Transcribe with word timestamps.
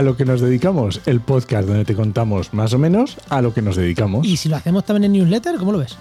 a 0.00 0.02
lo 0.02 0.16
que 0.16 0.24
nos 0.24 0.40
dedicamos, 0.40 1.02
el 1.04 1.20
podcast 1.20 1.68
donde 1.68 1.84
te 1.84 1.94
contamos 1.94 2.54
más 2.54 2.72
o 2.72 2.78
menos 2.78 3.18
a 3.28 3.42
lo 3.42 3.52
que 3.52 3.60
nos 3.60 3.76
dedicamos. 3.76 4.26
Y 4.26 4.38
si 4.38 4.48
lo 4.48 4.56
hacemos 4.56 4.86
también 4.86 5.04
en 5.04 5.12
newsletter, 5.12 5.56
¿cómo 5.58 5.72
lo 5.72 5.78
ves? 5.78 5.98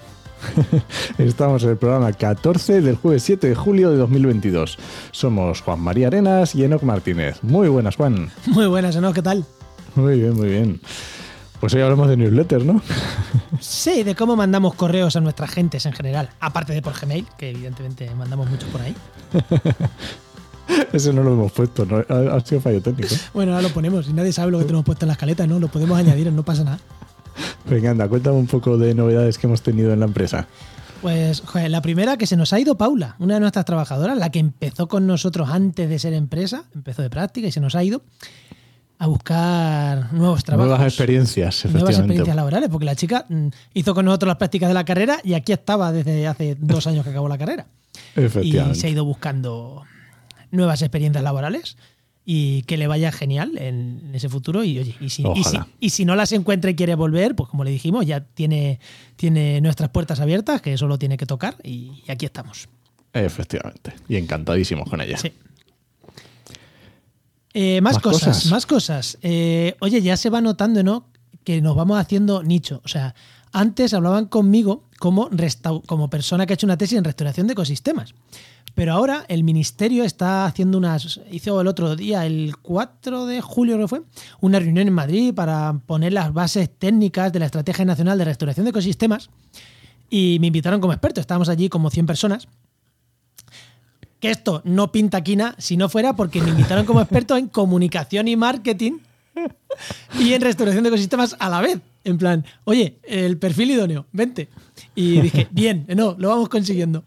Estamos 1.17 1.63
en 1.63 1.71
el 1.71 1.77
programa 1.77 2.13
14 2.13 2.79
del 2.79 2.95
jueves 2.95 3.23
7 3.23 3.49
de 3.49 3.55
julio 3.55 3.91
de 3.91 3.97
2022. 3.97 4.77
Somos 5.11 5.59
Juan 5.59 5.81
María 5.81 6.07
Arenas 6.07 6.55
y 6.55 6.63
Enoc 6.63 6.81
Martínez. 6.83 7.39
Muy 7.43 7.67
buenas, 7.67 7.97
Juan. 7.97 8.31
Muy 8.45 8.67
buenas, 8.67 8.95
Enoc, 8.95 9.15
¿qué 9.15 9.21
tal? 9.21 9.43
Muy 9.95 10.17
bien, 10.17 10.33
muy 10.33 10.47
bien. 10.47 10.79
Pues 11.59 11.73
hoy 11.73 11.81
hablamos 11.81 12.07
de 12.07 12.15
newsletters, 12.15 12.63
¿no? 12.63 12.81
Sí, 13.59 14.03
de 14.03 14.15
cómo 14.15 14.37
mandamos 14.37 14.75
correos 14.75 15.17
a 15.17 15.19
nuestras 15.19 15.51
gentes 15.51 15.85
en 15.85 15.91
general, 15.91 16.29
aparte 16.39 16.71
de 16.71 16.81
por 16.81 16.97
Gmail, 16.97 17.27
que 17.37 17.49
evidentemente 17.49 18.09
mandamos 18.15 18.49
mucho 18.49 18.65
por 18.67 18.79
ahí. 18.79 18.95
Eso 20.93 21.13
no 21.13 21.23
lo 21.23 21.33
hemos 21.33 21.51
puesto, 21.51 21.85
¿no? 21.85 21.97
ha, 21.97 22.39
sido 22.41 22.61
fallo 22.61 22.81
técnico. 22.81 23.15
Bueno, 23.33 23.53
ahora 23.53 23.67
lo 23.67 23.73
ponemos 23.73 24.07
y 24.09 24.13
nadie 24.13 24.33
sabe 24.33 24.51
lo 24.51 24.59
que 24.59 24.65
tenemos 24.65 24.85
puesto 24.85 25.05
en 25.05 25.07
la 25.07 25.13
escaleta, 25.13 25.47
¿no? 25.47 25.59
Lo 25.59 25.67
podemos 25.67 25.97
añadir, 25.97 26.31
no 26.31 26.43
pasa 26.43 26.63
nada. 26.63 26.79
Venga, 27.69 27.91
anda, 27.91 28.07
cuéntame 28.07 28.37
un 28.37 28.47
poco 28.47 28.77
de 28.77 28.93
novedades 28.93 29.37
que 29.37 29.47
hemos 29.47 29.61
tenido 29.61 29.93
en 29.93 29.99
la 29.99 30.05
empresa. 30.05 30.47
Pues, 31.01 31.41
joder, 31.45 31.71
la 31.71 31.81
primera 31.81 32.17
que 32.17 32.27
se 32.27 32.35
nos 32.35 32.51
ha 32.51 32.59
ido 32.59 32.75
Paula, 32.75 33.15
una 33.19 33.35
de 33.35 33.39
nuestras 33.39 33.63
trabajadoras, 33.65 34.17
la 34.17 34.31
que 34.31 34.39
empezó 34.39 34.87
con 34.87 35.07
nosotros 35.07 35.49
antes 35.49 35.87
de 35.89 35.97
ser 35.97 36.13
empresa, 36.13 36.65
empezó 36.75 37.01
de 37.01 37.09
práctica 37.09 37.47
y 37.47 37.51
se 37.51 37.61
nos 37.61 37.75
ha 37.75 37.83
ido 37.83 38.01
a 38.97 39.07
buscar 39.07 40.11
nuevos 40.11 40.43
trabajos. 40.43 40.67
Nuevas 40.67 40.85
experiencias, 40.87 41.55
efectivamente. 41.55 41.79
Nuevas 41.79 41.99
experiencias 41.99 42.35
laborales, 42.35 42.69
porque 42.69 42.85
la 42.85 42.95
chica 42.95 43.25
mm, 43.29 43.47
hizo 43.75 43.95
con 43.95 44.05
nosotros 44.05 44.27
las 44.27 44.37
prácticas 44.37 44.67
de 44.67 44.73
la 44.73 44.83
carrera 44.83 45.19
y 45.23 45.35
aquí 45.35 45.53
estaba 45.53 45.93
desde 45.93 46.27
hace 46.27 46.57
dos 46.59 46.85
años 46.85 47.05
que 47.05 47.11
acabó 47.11 47.29
la 47.29 47.37
carrera. 47.37 47.67
Efectivamente. 48.15 48.77
Y 48.77 48.81
se 48.81 48.87
ha 48.87 48.89
ido 48.89 49.05
buscando 49.05 49.83
nuevas 50.51 50.81
experiencias 50.81 51.23
laborales 51.23 51.77
y 52.31 52.61
que 52.63 52.77
le 52.77 52.85
vaya 52.85 53.11
genial 53.11 53.57
en 53.57 54.11
ese 54.13 54.29
futuro. 54.29 54.63
Y 54.63 54.77
oye, 54.77 54.95
y 54.99 55.09
si, 55.09 55.23
y 55.79 55.89
si, 55.89 56.05
no 56.05 56.15
las 56.15 56.31
encuentra 56.31 56.69
y 56.69 56.75
quiere 56.75 56.93
volver, 56.93 57.35
pues 57.35 57.49
como 57.49 57.63
le 57.63 57.71
dijimos, 57.71 58.05
ya 58.05 58.21
tiene, 58.21 58.79
tiene 59.15 59.59
nuestras 59.61 59.89
puertas 59.89 60.19
abiertas, 60.19 60.61
que 60.61 60.77
solo 60.77 60.99
tiene 60.99 61.17
que 61.17 61.25
tocar 61.25 61.55
y, 61.63 62.03
aquí 62.07 62.25
estamos. 62.25 62.69
Efectivamente. 63.13 63.93
Y 64.07 64.17
encantadísimos 64.17 64.87
con 64.87 65.01
ella. 65.01 65.17
Sí. 65.17 65.33
Eh, 67.55 67.81
más, 67.81 67.97
cosas, 67.97 68.45
más 68.45 68.67
cosas. 68.67 69.17
Eh, 69.23 69.75
oye, 69.79 70.01
ya 70.03 70.15
se 70.15 70.29
va 70.29 70.39
notando, 70.39 70.83
¿no? 70.83 71.07
Que 71.43 71.61
nos 71.61 71.75
vamos 71.75 71.99
haciendo 71.99 72.43
nicho. 72.43 72.81
O 72.85 72.87
sea, 72.87 73.15
antes 73.51 73.93
hablaban 73.95 74.25
conmigo 74.25 74.83
como, 74.99 75.29
como 75.87 76.09
persona 76.09 76.45
que 76.45 76.53
ha 76.53 76.55
hecho 76.55 76.67
una 76.67 76.77
tesis 76.77 76.97
en 76.97 77.03
restauración 77.03 77.47
de 77.47 77.53
ecosistemas. 77.53 78.13
Pero 78.75 78.93
ahora 78.93 79.25
el 79.27 79.43
ministerio 79.43 80.03
está 80.03 80.45
haciendo 80.45 80.77
unas. 80.77 81.19
Hizo 81.31 81.59
el 81.59 81.67
otro 81.67 81.95
día, 81.95 82.25
el 82.25 82.55
4 82.61 83.25
de 83.25 83.41
julio, 83.41 83.77
que 83.77 83.87
fue, 83.87 84.01
una 84.41 84.59
reunión 84.59 84.87
en 84.87 84.93
Madrid 84.93 85.33
para 85.33 85.73
poner 85.85 86.13
las 86.13 86.33
bases 86.33 86.69
técnicas 86.69 87.33
de 87.33 87.39
la 87.39 87.45
Estrategia 87.45 87.85
Nacional 87.85 88.17
de 88.17 88.25
Restauración 88.25 88.65
de 88.65 88.71
Ecosistemas. 88.71 89.29
Y 90.09 90.37
me 90.39 90.47
invitaron 90.47 90.81
como 90.81 90.93
experto. 90.93 91.21
Estábamos 91.21 91.49
allí 91.49 91.69
como 91.69 91.89
100 91.89 92.05
personas 92.05 92.47
que 94.19 94.31
esto 94.31 94.61
no 94.65 94.91
pinta 94.91 95.23
quina 95.23 95.55
si 95.57 95.77
no 95.77 95.89
fuera 95.89 96.13
porque 96.13 96.41
me 96.41 96.49
invitaron 96.49 96.85
como 96.85 97.01
experto 97.01 97.37
en 97.37 97.47
comunicación 97.47 98.27
y 98.27 98.35
marketing 98.35 98.99
y 100.19 100.33
en 100.33 100.41
restauración 100.41 100.83
de 100.83 100.89
ecosistemas 100.89 101.35
a 101.39 101.49
la 101.49 101.61
vez. 101.61 101.79
En 102.03 102.17
plan, 102.17 102.45
oye, 102.63 102.99
el 103.03 103.37
perfil 103.37 103.71
idóneo, 103.71 104.05
vente. 104.11 104.49
Y 104.95 105.21
dije, 105.21 105.47
bien, 105.51 105.85
no, 105.95 106.15
lo 106.17 106.29
vamos 106.29 106.49
consiguiendo. 106.49 107.03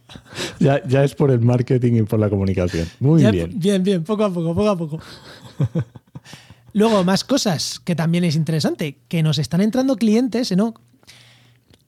Ya, 0.58 0.76
es 1.04 1.14
por 1.14 1.30
el 1.30 1.40
marketing 1.40 1.94
y 1.94 2.02
por 2.02 2.20
la 2.20 2.28
comunicación. 2.28 2.86
Muy 3.00 3.24
bien. 3.30 3.52
Bien, 3.54 3.82
bien, 3.82 4.04
poco 4.04 4.24
a 4.24 4.32
poco, 4.32 4.54
poco 4.54 4.68
a 4.68 4.76
poco. 4.76 4.98
Luego, 6.74 7.04
más 7.04 7.24
cosas 7.24 7.80
que 7.84 7.94
también 7.94 8.24
es 8.24 8.34
interesante, 8.34 8.98
que 9.08 9.22
nos 9.22 9.38
están 9.38 9.60
entrando 9.60 9.96
clientes 9.96 10.56
¿no? 10.56 10.74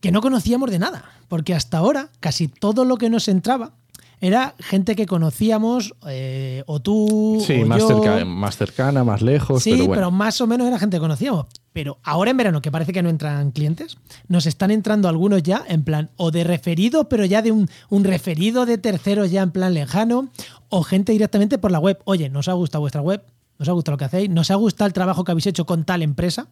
que 0.00 0.12
no 0.12 0.20
conocíamos 0.20 0.70
de 0.70 0.78
nada, 0.78 1.04
porque 1.28 1.54
hasta 1.54 1.78
ahora 1.78 2.10
casi 2.20 2.48
todo 2.48 2.84
lo 2.84 2.98
que 2.98 3.08
nos 3.08 3.26
entraba 3.28 3.72
era 4.20 4.54
gente 4.58 4.96
que 4.96 5.06
conocíamos, 5.06 5.94
eh, 6.06 6.62
o 6.66 6.80
tú. 6.80 7.42
Sí, 7.46 7.62
o 7.62 7.66
más, 7.66 7.80
yo. 7.80 8.26
más 8.26 8.56
cercana, 8.56 9.04
más 9.04 9.22
lejos. 9.22 9.62
Sí, 9.62 9.72
pero, 9.72 9.90
pero, 9.90 10.10
más 10.10 10.40
o 10.40 10.46
menos 10.46 10.66
era 10.66 10.78
gente 10.78 10.96
que 10.96 11.00
conocíamos. 11.00 11.46
Pero 11.74 11.98
ahora 12.04 12.30
en 12.30 12.38
verano, 12.38 12.62
que 12.62 12.70
parece 12.70 12.94
que 12.94 13.02
no 13.02 13.10
entran 13.10 13.50
clientes, 13.50 13.98
nos 14.28 14.46
están 14.46 14.70
entrando 14.70 15.08
algunos 15.08 15.42
ya 15.42 15.62
en 15.68 15.82
plan, 15.82 16.08
o 16.16 16.30
de 16.30 16.44
referido, 16.44 17.10
pero 17.10 17.26
ya 17.26 17.42
de 17.42 17.52
un, 17.52 17.68
un 17.90 18.04
referido 18.04 18.64
de 18.64 18.78
terceros 18.78 19.30
ya 19.30 19.42
en 19.42 19.50
plan 19.50 19.74
lejano, 19.74 20.30
o 20.70 20.84
gente 20.84 21.12
directamente 21.12 21.58
por 21.58 21.72
la 21.72 21.80
web. 21.80 21.98
Oye, 22.04 22.30
nos 22.30 22.48
ha 22.48 22.52
gustado 22.52 22.80
vuestra 22.80 23.02
web, 23.02 23.22
nos 23.58 23.68
ha 23.68 23.72
gustado 23.72 23.94
lo 23.94 23.98
que 23.98 24.04
hacéis, 24.04 24.30
nos 24.30 24.50
ha 24.50 24.54
gustado 24.54 24.86
el 24.86 24.94
trabajo 24.94 25.24
que 25.24 25.32
habéis 25.32 25.48
hecho 25.48 25.66
con 25.66 25.84
tal 25.84 26.02
empresa 26.02 26.48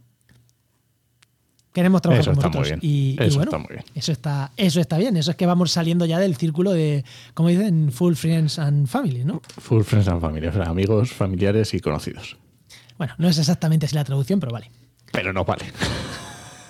queremos 1.72 2.02
trabajar 2.02 2.24
con 2.26 2.34
vosotros. 2.34 2.72
Y, 2.82 3.16
eso 3.18 3.36
bueno, 3.36 3.50
está 3.50 3.58
muy 3.58 3.68
bien. 3.70 3.84
Eso 3.94 4.12
está, 4.12 4.52
eso 4.56 4.80
está 4.80 4.98
bien. 4.98 5.16
Eso 5.16 5.30
es 5.30 5.36
que 5.36 5.46
vamos 5.46 5.72
saliendo 5.72 6.04
ya 6.04 6.18
del 6.18 6.36
círculo 6.36 6.72
de, 6.72 7.04
como 7.34 7.48
dicen, 7.48 7.90
full 7.92 8.14
friends 8.14 8.58
and 8.58 8.86
family, 8.86 9.24
¿no? 9.24 9.40
Full 9.58 9.82
friends 9.82 10.08
and 10.08 10.20
family, 10.20 10.46
o 10.46 10.52
sea, 10.52 10.64
amigos, 10.64 11.12
familiares 11.12 11.72
y 11.74 11.80
conocidos. 11.80 12.36
Bueno, 12.98 13.14
no 13.18 13.28
es 13.28 13.38
exactamente 13.38 13.86
así 13.86 13.94
la 13.94 14.04
traducción, 14.04 14.38
pero 14.38 14.52
vale. 14.52 14.70
Pero 15.12 15.32
no 15.32 15.44
vale. 15.44 15.66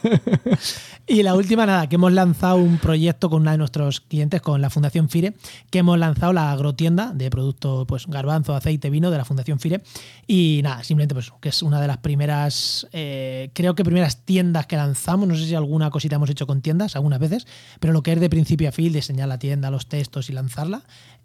y 1.07 1.23
la 1.23 1.35
última, 1.35 1.67
nada, 1.67 1.89
que 1.89 1.97
hemos 1.97 2.13
lanzado 2.13 2.57
un 2.57 2.79
proyecto 2.79 3.31
con 3.31 3.43
una 3.43 3.53
de 3.53 3.59
nuestros 3.59 4.01
clientes, 4.01 4.41
con 4.41 4.61
la 4.61 4.71
Fundación 4.71 5.09
FIRE, 5.09 5.35
que 5.71 5.79
hemos 5.79 5.99
lanzado 5.99 6.33
la 6.33 6.53
agrotienda 6.53 7.13
de 7.13 7.31
productos, 7.31 7.87
pues 7.87 8.07
garbanzo, 8.07 8.55
aceite, 8.55 8.91
vino 8.91 9.11
de 9.11 9.19
la 9.19 9.25
Fundación 9.25 9.59
FIRE. 9.59 9.83
Y 10.27 10.61
nada, 10.63 10.83
simplemente 10.85 11.15
pues 11.15 11.33
que 11.41 11.49
es 11.51 11.63
una 11.63 11.81
de 11.81 11.87
las 11.87 11.99
primeras, 11.99 12.87
eh, 12.93 13.51
creo 13.55 13.75
que 13.75 13.85
primeras 13.85 14.25
tiendas 14.25 14.67
que 14.67 14.77
lanzamos. 14.77 15.29
No 15.29 15.37
sé 15.37 15.47
si 15.47 15.55
alguna 15.55 15.91
cosita 15.91 16.17
hemos 16.17 16.31
hecho 16.31 16.47
con 16.47 16.63
tiendas 16.63 16.97
algunas 16.97 17.19
veces, 17.19 17.47
pero 17.81 17.93
lo 17.93 18.03
que 18.03 18.13
es 18.13 18.21
de 18.21 18.31
principio 18.31 18.69
a 18.69 18.73
fin, 18.73 18.93
diseñar 18.93 19.29
la 19.29 19.39
tienda, 19.39 19.71
los 19.71 19.87
textos 19.87 20.29
y 20.31 20.33
lanzarla. 20.33 20.83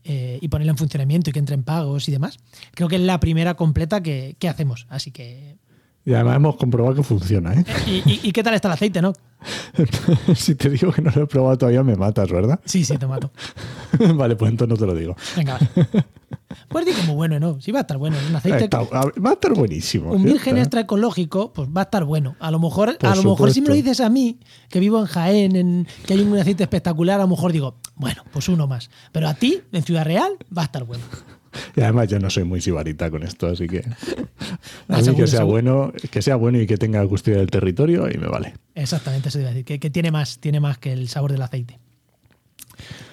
Eh, 0.09 0.39
y 0.41 0.47
ponerla 0.47 0.71
en 0.71 0.77
funcionamiento 0.77 1.31
y 1.31 1.33
que 1.33 1.39
entren 1.39 1.63
pagos 1.63 2.07
y 2.07 2.13
demás. 2.13 2.37
Creo 2.75 2.87
que 2.87 2.95
es 2.95 3.01
la 3.01 3.19
primera 3.19 3.55
completa 3.55 4.01
que, 4.01 4.37
que 4.39 4.47
hacemos. 4.47 4.85
Así 4.89 5.11
que 5.11 5.57
y 6.07 6.13
además 6.13 6.37
hemos 6.37 6.55
comprobado 6.55 6.95
que 6.95 7.03
funciona. 7.03 7.53
¿eh? 7.53 7.65
¿Y, 7.85 8.31
qué 8.31 8.41
tal 8.41 8.53
está 8.53 8.69
el 8.69 8.75
aceite, 8.75 9.01
no? 9.01 9.11
si 10.37 10.55
te 10.55 10.69
digo 10.69 10.93
que 10.93 11.01
no 11.01 11.11
lo 11.13 11.23
he 11.23 11.27
probado 11.27 11.57
todavía, 11.57 11.83
me 11.83 11.97
matas, 11.97 12.31
¿verdad? 12.31 12.61
Sí, 12.63 12.85
sí, 12.85 12.97
te 12.97 13.05
mato. 13.05 13.29
vale, 14.15 14.37
pues 14.37 14.49
entonces 14.49 14.69
no 14.69 14.77
te 14.77 14.89
lo 14.89 14.97
digo. 14.97 15.17
Venga, 15.35 15.59
Pues 16.69 16.85
digo 16.85 16.99
muy 17.07 17.15
bueno, 17.15 17.41
¿no? 17.41 17.59
Sí 17.59 17.73
va 17.73 17.79
a 17.79 17.81
estar 17.81 17.97
bueno. 17.97 18.15
Un 18.29 18.37
aceite. 18.37 18.69
va 18.73 19.31
a 19.31 19.33
estar 19.33 19.53
buenísimo. 19.53 20.13
Un 20.13 20.23
virgen 20.23 20.57
extra 20.57 20.79
ecológico, 20.79 21.51
pues 21.51 21.67
va 21.67 21.81
a 21.81 21.83
estar 21.83 22.05
bueno. 22.05 22.37
A 22.39 22.51
lo 22.51 22.59
mejor, 22.59 22.97
a 23.01 23.15
lo 23.15 23.23
mejor 23.23 23.51
si 23.51 23.59
me 23.59 23.67
lo 23.67 23.73
dices 23.73 23.99
a 23.99 24.09
mí, 24.09 24.39
que 24.69 24.79
vivo 24.79 25.01
en 25.01 25.07
Jaén, 25.07 25.55
en, 25.57 25.87
que 26.05 26.13
hay 26.13 26.21
un 26.21 26.37
aceite 26.37 26.63
espectacular, 26.63 27.19
a 27.19 27.23
lo 27.23 27.29
mejor 27.29 27.51
digo, 27.51 27.75
bueno, 27.95 28.23
pues 28.31 28.47
uno 28.47 28.65
más. 28.65 28.89
Pero 29.11 29.27
a 29.27 29.33
ti, 29.33 29.61
en 29.73 29.83
Ciudad 29.83 30.05
Real, 30.05 30.37
va 30.57 30.61
a 30.61 30.65
estar 30.65 30.85
bueno. 30.85 31.03
Y 31.75 31.81
además 31.81 32.07
yo 32.07 32.19
no 32.19 32.29
soy 32.29 32.43
muy 32.43 32.61
sibarita 32.61 33.09
con 33.09 33.23
esto, 33.23 33.47
así 33.47 33.67
que 33.67 33.79
a 34.87 35.01
mí 35.01 35.15
que 35.15 35.27
sea 35.27 35.43
bueno, 35.43 35.93
que 36.11 36.21
sea 36.21 36.35
bueno 36.35 36.59
y 36.59 36.67
que 36.67 36.77
tenga 36.77 37.05
custodia 37.07 37.39
del 37.39 37.49
territorio 37.49 38.09
y 38.09 38.17
me 38.17 38.27
vale. 38.27 38.55
Exactamente, 38.75 39.29
eso 39.29 39.39
iba 39.39 39.49
a 39.49 39.53
decir, 39.53 39.79
que, 39.79 39.89
tiene 39.89 40.11
más, 40.11 40.39
tiene 40.39 40.59
más 40.59 40.77
que 40.77 40.91
el 40.91 41.07
sabor 41.09 41.31
del 41.31 41.41
aceite. 41.41 41.79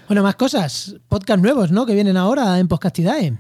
Bueno, 0.08 0.22
más 0.22 0.36
cosas, 0.36 0.96
podcast 1.08 1.42
nuevos, 1.42 1.70
¿no? 1.70 1.86
Que 1.86 1.94
vienen 1.94 2.16
ahora 2.16 2.58
en 2.58 2.68
Podcastidae. 2.68 3.34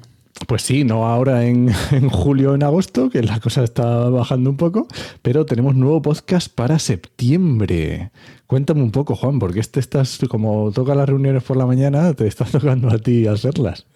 Pues 0.48 0.62
sí, 0.62 0.84
no 0.84 1.06
ahora 1.06 1.46
en, 1.46 1.72
julio 2.10 2.52
o 2.52 2.54
en 2.54 2.62
agosto, 2.62 3.08
que 3.08 3.22
la 3.22 3.40
cosa 3.40 3.64
está 3.64 4.08
bajando 4.08 4.50
un 4.50 4.56
poco, 4.56 4.88
pero 5.22 5.46
tenemos 5.46 5.74
nuevo 5.74 6.02
podcast 6.02 6.52
para 6.52 6.78
septiembre 6.78 8.10
Cuéntame 8.46 8.82
un 8.82 8.90
poco, 8.90 9.16
Juan, 9.16 9.38
porque 9.38 9.60
este 9.60 9.80
estás, 9.80 10.20
como 10.28 10.70
toca 10.70 10.94
las 10.94 11.08
reuniones 11.08 11.42
por 11.42 11.56
la 11.56 11.64
mañana, 11.64 12.12
te 12.12 12.26
estás 12.26 12.50
tocando 12.52 12.90
a 12.90 12.98
ti 12.98 13.26
hacerlas. 13.26 13.86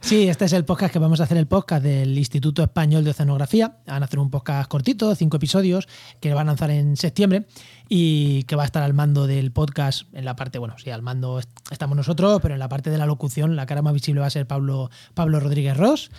Sí, 0.00 0.28
este 0.28 0.44
es 0.44 0.52
el 0.52 0.66
podcast 0.66 0.92
que 0.92 0.98
vamos 0.98 1.20
a 1.20 1.24
hacer, 1.24 1.38
el 1.38 1.46
podcast 1.46 1.82
del 1.82 2.16
Instituto 2.18 2.62
Español 2.62 3.02
de 3.02 3.10
Oceanografía. 3.10 3.78
Van 3.86 4.02
a 4.02 4.06
hacer 4.06 4.18
un 4.18 4.30
podcast 4.30 4.68
cortito, 4.70 5.14
cinco 5.14 5.38
episodios, 5.38 5.88
que 6.20 6.34
van 6.34 6.48
a 6.48 6.50
lanzar 6.52 6.70
en 6.70 6.96
septiembre 6.96 7.46
y 7.88 8.42
que 8.42 8.54
va 8.54 8.64
a 8.64 8.66
estar 8.66 8.82
al 8.82 8.92
mando 8.92 9.26
del 9.26 9.50
podcast 9.52 10.02
en 10.12 10.26
la 10.26 10.36
parte, 10.36 10.58
bueno, 10.58 10.74
sí, 10.76 10.90
al 10.90 11.00
mando 11.00 11.40
estamos 11.70 11.96
nosotros, 11.96 12.40
pero 12.42 12.54
en 12.54 12.60
la 12.60 12.68
parte 12.68 12.90
de 12.90 12.98
la 12.98 13.06
locución, 13.06 13.56
la 13.56 13.64
cara 13.64 13.80
más 13.80 13.94
visible 13.94 14.20
va 14.20 14.26
a 14.26 14.30
ser 14.30 14.46
Pablo, 14.46 14.90
Pablo 15.14 15.40
Rodríguez 15.40 15.67
Ross 15.74 16.10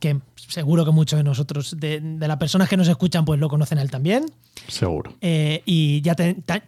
que 0.00 0.18
seguro 0.34 0.84
que 0.84 0.90
muchos 0.90 1.18
de 1.18 1.22
nosotros, 1.22 1.76
de, 1.78 2.00
las 2.18 2.36
personas 2.38 2.68
que 2.68 2.76
nos 2.76 2.88
escuchan, 2.88 3.24
pues 3.24 3.38
lo 3.38 3.48
conocen 3.48 3.78
a 3.78 3.82
él 3.82 3.90
también. 3.90 4.24
Seguro. 4.66 5.14
Eh, 5.20 5.62
y 5.66 6.00
ya 6.00 6.16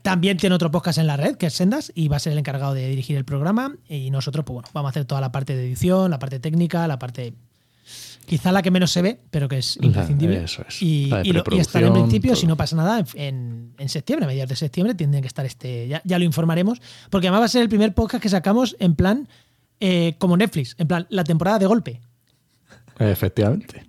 también 0.02 0.36
tiene 0.36 0.54
otro 0.54 0.70
podcast 0.70 0.98
en 0.98 1.06
la 1.08 1.16
red, 1.16 1.36
que 1.36 1.46
es 1.46 1.54
Sendas, 1.54 1.90
y 1.94 2.08
va 2.08 2.16
a 2.16 2.20
ser 2.20 2.34
el 2.34 2.38
encargado 2.38 2.74
de 2.74 2.88
dirigir 2.88 3.16
el 3.16 3.24
programa. 3.24 3.74
Y 3.88 4.10
nosotros, 4.10 4.44
pues 4.44 4.54
bueno, 4.54 4.68
vamos 4.72 4.88
a 4.88 4.90
hacer 4.90 5.06
toda 5.06 5.20
la 5.20 5.32
parte 5.32 5.56
de 5.56 5.64
edición, 5.64 6.10
la 6.10 6.18
parte 6.18 6.38
técnica, 6.38 6.86
la 6.86 6.98
parte 6.98 7.32
quizá 8.26 8.52
la 8.52 8.62
que 8.62 8.70
menos 8.70 8.92
se 8.92 9.02
ve, 9.02 9.18
pero 9.30 9.48
que 9.48 9.58
es 9.58 9.78
imprescindible. 9.80 10.44
Eso 10.44 10.62
es. 10.68 10.80
Y, 10.80 11.10
y, 11.24 11.58
estar 11.58 11.82
en 11.82 11.92
principio, 11.92 12.36
si 12.36 12.46
no 12.46 12.56
pasa 12.56 12.76
nada, 12.76 13.04
en, 13.14 13.72
septiembre, 13.86 14.26
a 14.26 14.28
mediados 14.28 14.50
de 14.50 14.56
septiembre, 14.56 14.94
tiene 14.94 15.20
que 15.20 15.26
estar 15.26 15.44
este. 15.44 15.88
Ya, 15.88 16.02
ya, 16.04 16.18
lo 16.18 16.24
informaremos, 16.24 16.80
porque 17.10 17.28
además 17.28 17.40
va 17.40 17.44
a 17.46 17.48
ser 17.48 17.62
el 17.62 17.68
primer 17.68 17.94
podcast 17.94 18.22
que 18.22 18.28
sacamos 18.28 18.76
en 18.78 18.94
plan 18.94 19.28
eh, 19.80 20.14
como 20.18 20.36
Netflix, 20.36 20.76
en 20.78 20.86
plan 20.86 21.06
la 21.08 21.24
temporada 21.24 21.58
de 21.58 21.66
golpe. 21.66 22.00
Efectivamente. 22.98 23.86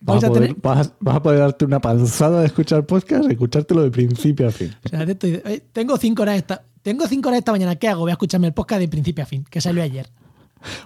Vas 0.00 0.24
a, 0.24 0.28
poder, 0.28 0.54
vas, 0.60 0.92
a, 1.06 1.22
poder, 1.22 1.38
darte 1.38 1.64
una 1.64 1.80
panzada 1.80 2.40
de 2.40 2.46
escuchar 2.46 2.84
podcast, 2.84 3.30
escuchártelo 3.30 3.82
de 3.82 3.90
principio 3.90 4.48
a 4.48 4.50
fin. 4.50 4.74
O 4.84 4.88
sea, 4.88 5.02
eh, 5.02 5.62
tengo 5.72 5.96
cinco 5.96 6.22
horas 6.22 6.36
esta, 6.36 6.62
tengo 6.82 7.06
cinco 7.06 7.28
horas 7.28 7.38
esta 7.38 7.52
mañana. 7.52 7.76
¿Qué 7.76 7.88
hago? 7.88 8.02
Voy 8.02 8.10
a 8.10 8.14
escúchame 8.14 8.46
el 8.46 8.52
podcast 8.52 8.80
de 8.80 8.88
principio 8.88 9.24
a 9.24 9.26
fin, 9.26 9.44
que 9.48 9.60
salió 9.60 9.82
ayer. 9.82 10.08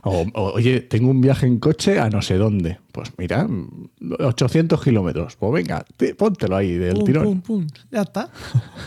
oye, 0.05 0.81
tengo 0.81 1.11
un 1.11 1.21
viaje 1.21 1.47
en 1.47 1.59
coche 1.59 1.99
a 1.99 2.11
no 2.11 2.23
sé 2.23 2.37
dónde. 2.37 2.79
Pues 2.93 3.13
mira, 3.19 3.49
800 4.21 4.83
kilómetros. 4.83 5.37
Pues 5.37 5.53
venga, 5.53 5.85
póntelo 6.17 6.57
ahí 6.57 6.75
del 6.75 7.03
tirón. 7.05 7.43
Ya 7.91 8.03
está. 8.03 8.31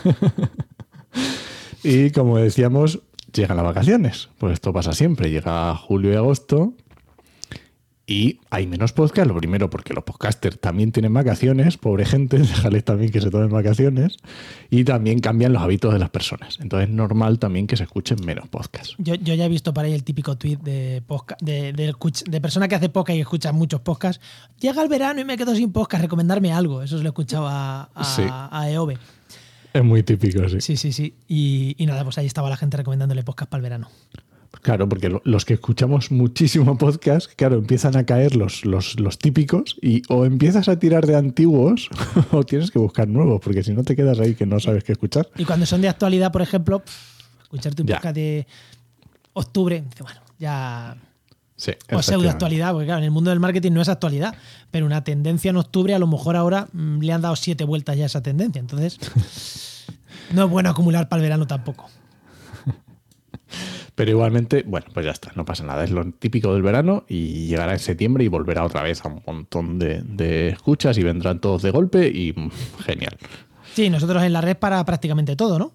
y 1.82 2.10
como 2.10 2.38
decíamos, 2.38 3.00
llegan 3.32 3.56
las 3.56 3.66
vacaciones. 3.66 4.28
Pues 4.38 4.54
esto 4.54 4.72
pasa 4.72 4.92
siempre. 4.92 5.30
Llega 5.30 5.74
julio 5.74 6.12
y 6.12 6.16
agosto 6.16 6.74
y 8.08 8.40
hay 8.48 8.66
menos 8.66 8.94
podcast, 8.94 9.28
lo 9.28 9.36
primero 9.36 9.68
porque 9.68 9.92
los 9.92 10.02
podcasters 10.02 10.58
también 10.58 10.92
tienen 10.92 11.12
vacaciones, 11.12 11.76
pobre 11.76 12.06
gente, 12.06 12.38
déjales 12.38 12.82
también 12.82 13.12
que 13.12 13.20
se 13.20 13.30
tomen 13.30 13.50
vacaciones, 13.50 14.16
y 14.70 14.84
también 14.84 15.20
cambian 15.20 15.52
los 15.52 15.60
hábitos 15.60 15.92
de 15.92 15.98
las 15.98 16.08
personas. 16.08 16.56
Entonces 16.58 16.88
es 16.88 16.94
normal 16.94 17.38
también 17.38 17.66
que 17.66 17.76
se 17.76 17.82
escuchen 17.82 18.16
menos 18.24 18.48
podcasts. 18.48 18.94
Yo, 18.96 19.14
ya 19.14 19.44
he 19.44 19.48
visto 19.50 19.74
por 19.74 19.84
ahí 19.84 19.92
el 19.92 20.04
típico 20.04 20.38
tweet 20.38 20.56
de, 20.56 21.02
podcast, 21.06 21.42
de, 21.42 21.74
de, 21.74 22.40
persona 22.40 22.66
que 22.66 22.76
hace 22.76 22.88
podcast 22.88 23.18
y 23.18 23.20
escucha 23.20 23.52
muchos 23.52 23.82
podcasts. 23.82 24.24
Llega 24.58 24.82
el 24.82 24.88
verano 24.88 25.20
y 25.20 25.26
me 25.26 25.36
quedo 25.36 25.54
sin 25.54 25.70
podcast, 25.70 26.02
recomendarme 26.02 26.50
algo. 26.50 26.82
Eso 26.82 26.96
se 26.96 27.02
lo 27.02 27.10
he 27.10 27.12
escuchado 27.12 27.46
a, 27.46 27.90
a, 27.94 28.70
EOB. 28.70 28.94
Es 29.74 29.84
muy 29.84 30.02
típico, 30.02 30.48
sí. 30.48 30.62
Sí, 30.62 30.78
sí, 30.78 30.92
sí. 30.92 31.14
Y, 31.28 31.76
y 31.76 31.84
nada, 31.84 32.04
pues 32.04 32.16
ahí 32.16 32.24
estaba 32.24 32.48
la 32.48 32.56
gente 32.56 32.78
recomendándole 32.78 33.22
podcast 33.22 33.50
para 33.50 33.58
el 33.58 33.62
verano. 33.64 33.90
Claro, 34.62 34.88
porque 34.88 35.20
los 35.24 35.44
que 35.44 35.54
escuchamos 35.54 36.10
muchísimo 36.10 36.76
podcast, 36.78 37.30
claro, 37.34 37.56
empiezan 37.56 37.96
a 37.96 38.04
caer 38.04 38.36
los, 38.36 38.64
los, 38.64 39.18
típicos 39.18 39.76
y 39.80 40.02
o 40.08 40.24
empiezas 40.24 40.68
a 40.68 40.78
tirar 40.78 41.06
de 41.06 41.16
antiguos 41.16 41.88
o 42.32 42.44
tienes 42.44 42.70
que 42.70 42.78
buscar 42.78 43.08
nuevos, 43.08 43.40
porque 43.40 43.62
si 43.62 43.72
no 43.72 43.82
te 43.82 43.96
quedas 43.96 44.18
ahí 44.20 44.34
que 44.34 44.46
no 44.46 44.60
sabes 44.60 44.84
qué 44.84 44.92
escuchar. 44.92 45.28
Y 45.36 45.44
cuando 45.44 45.66
son 45.66 45.80
de 45.80 45.88
actualidad, 45.88 46.32
por 46.32 46.42
ejemplo, 46.42 46.82
escucharte 47.42 47.82
un 47.82 47.88
podcast 47.88 48.14
de 48.14 48.46
octubre, 49.32 49.84
bueno, 50.00 50.20
ya... 50.38 50.96
Sí, 51.56 51.72
o 51.90 52.00
pseudo 52.02 52.30
actualidad, 52.30 52.70
porque 52.70 52.86
claro, 52.86 52.98
en 52.98 53.04
el 53.06 53.10
mundo 53.10 53.30
del 53.30 53.40
marketing 53.40 53.72
no 53.72 53.82
es 53.82 53.88
actualidad, 53.88 54.32
pero 54.70 54.86
una 54.86 55.02
tendencia 55.02 55.50
en 55.50 55.56
octubre, 55.56 55.92
a 55.92 55.98
lo 55.98 56.06
mejor 56.06 56.36
ahora 56.36 56.68
mm, 56.72 57.00
le 57.00 57.12
han 57.12 57.20
dado 57.20 57.34
siete 57.34 57.64
vueltas 57.64 57.96
ya 57.96 58.04
a 58.04 58.06
esa 58.06 58.22
tendencia. 58.22 58.60
Entonces, 58.60 59.00
no 60.32 60.44
es 60.44 60.50
bueno 60.50 60.70
acumular 60.70 61.08
para 61.08 61.20
el 61.20 61.24
verano 61.24 61.48
tampoco. 61.48 61.90
Pero 63.98 64.12
igualmente, 64.12 64.62
bueno, 64.64 64.86
pues 64.94 65.04
ya 65.04 65.10
está, 65.10 65.32
no 65.34 65.44
pasa 65.44 65.64
nada. 65.64 65.82
Es 65.82 65.90
lo 65.90 66.08
típico 66.12 66.52
del 66.52 66.62
verano 66.62 67.04
y 67.08 67.48
llegará 67.48 67.72
en 67.72 67.80
septiembre 67.80 68.22
y 68.22 68.28
volverá 68.28 68.64
otra 68.64 68.84
vez 68.84 69.04
a 69.04 69.08
un 69.08 69.22
montón 69.26 69.80
de, 69.80 70.50
escuchas 70.50 70.96
y 70.98 71.02
vendrán 71.02 71.40
todos 71.40 71.62
de 71.62 71.72
golpe 71.72 72.06
y 72.06 72.32
mm, 72.32 72.50
genial. 72.84 73.16
Sí, 73.74 73.90
nosotros 73.90 74.22
en 74.22 74.32
la 74.32 74.40
red 74.40 74.56
para 74.56 74.84
prácticamente 74.84 75.34
todo, 75.34 75.58
¿no? 75.58 75.72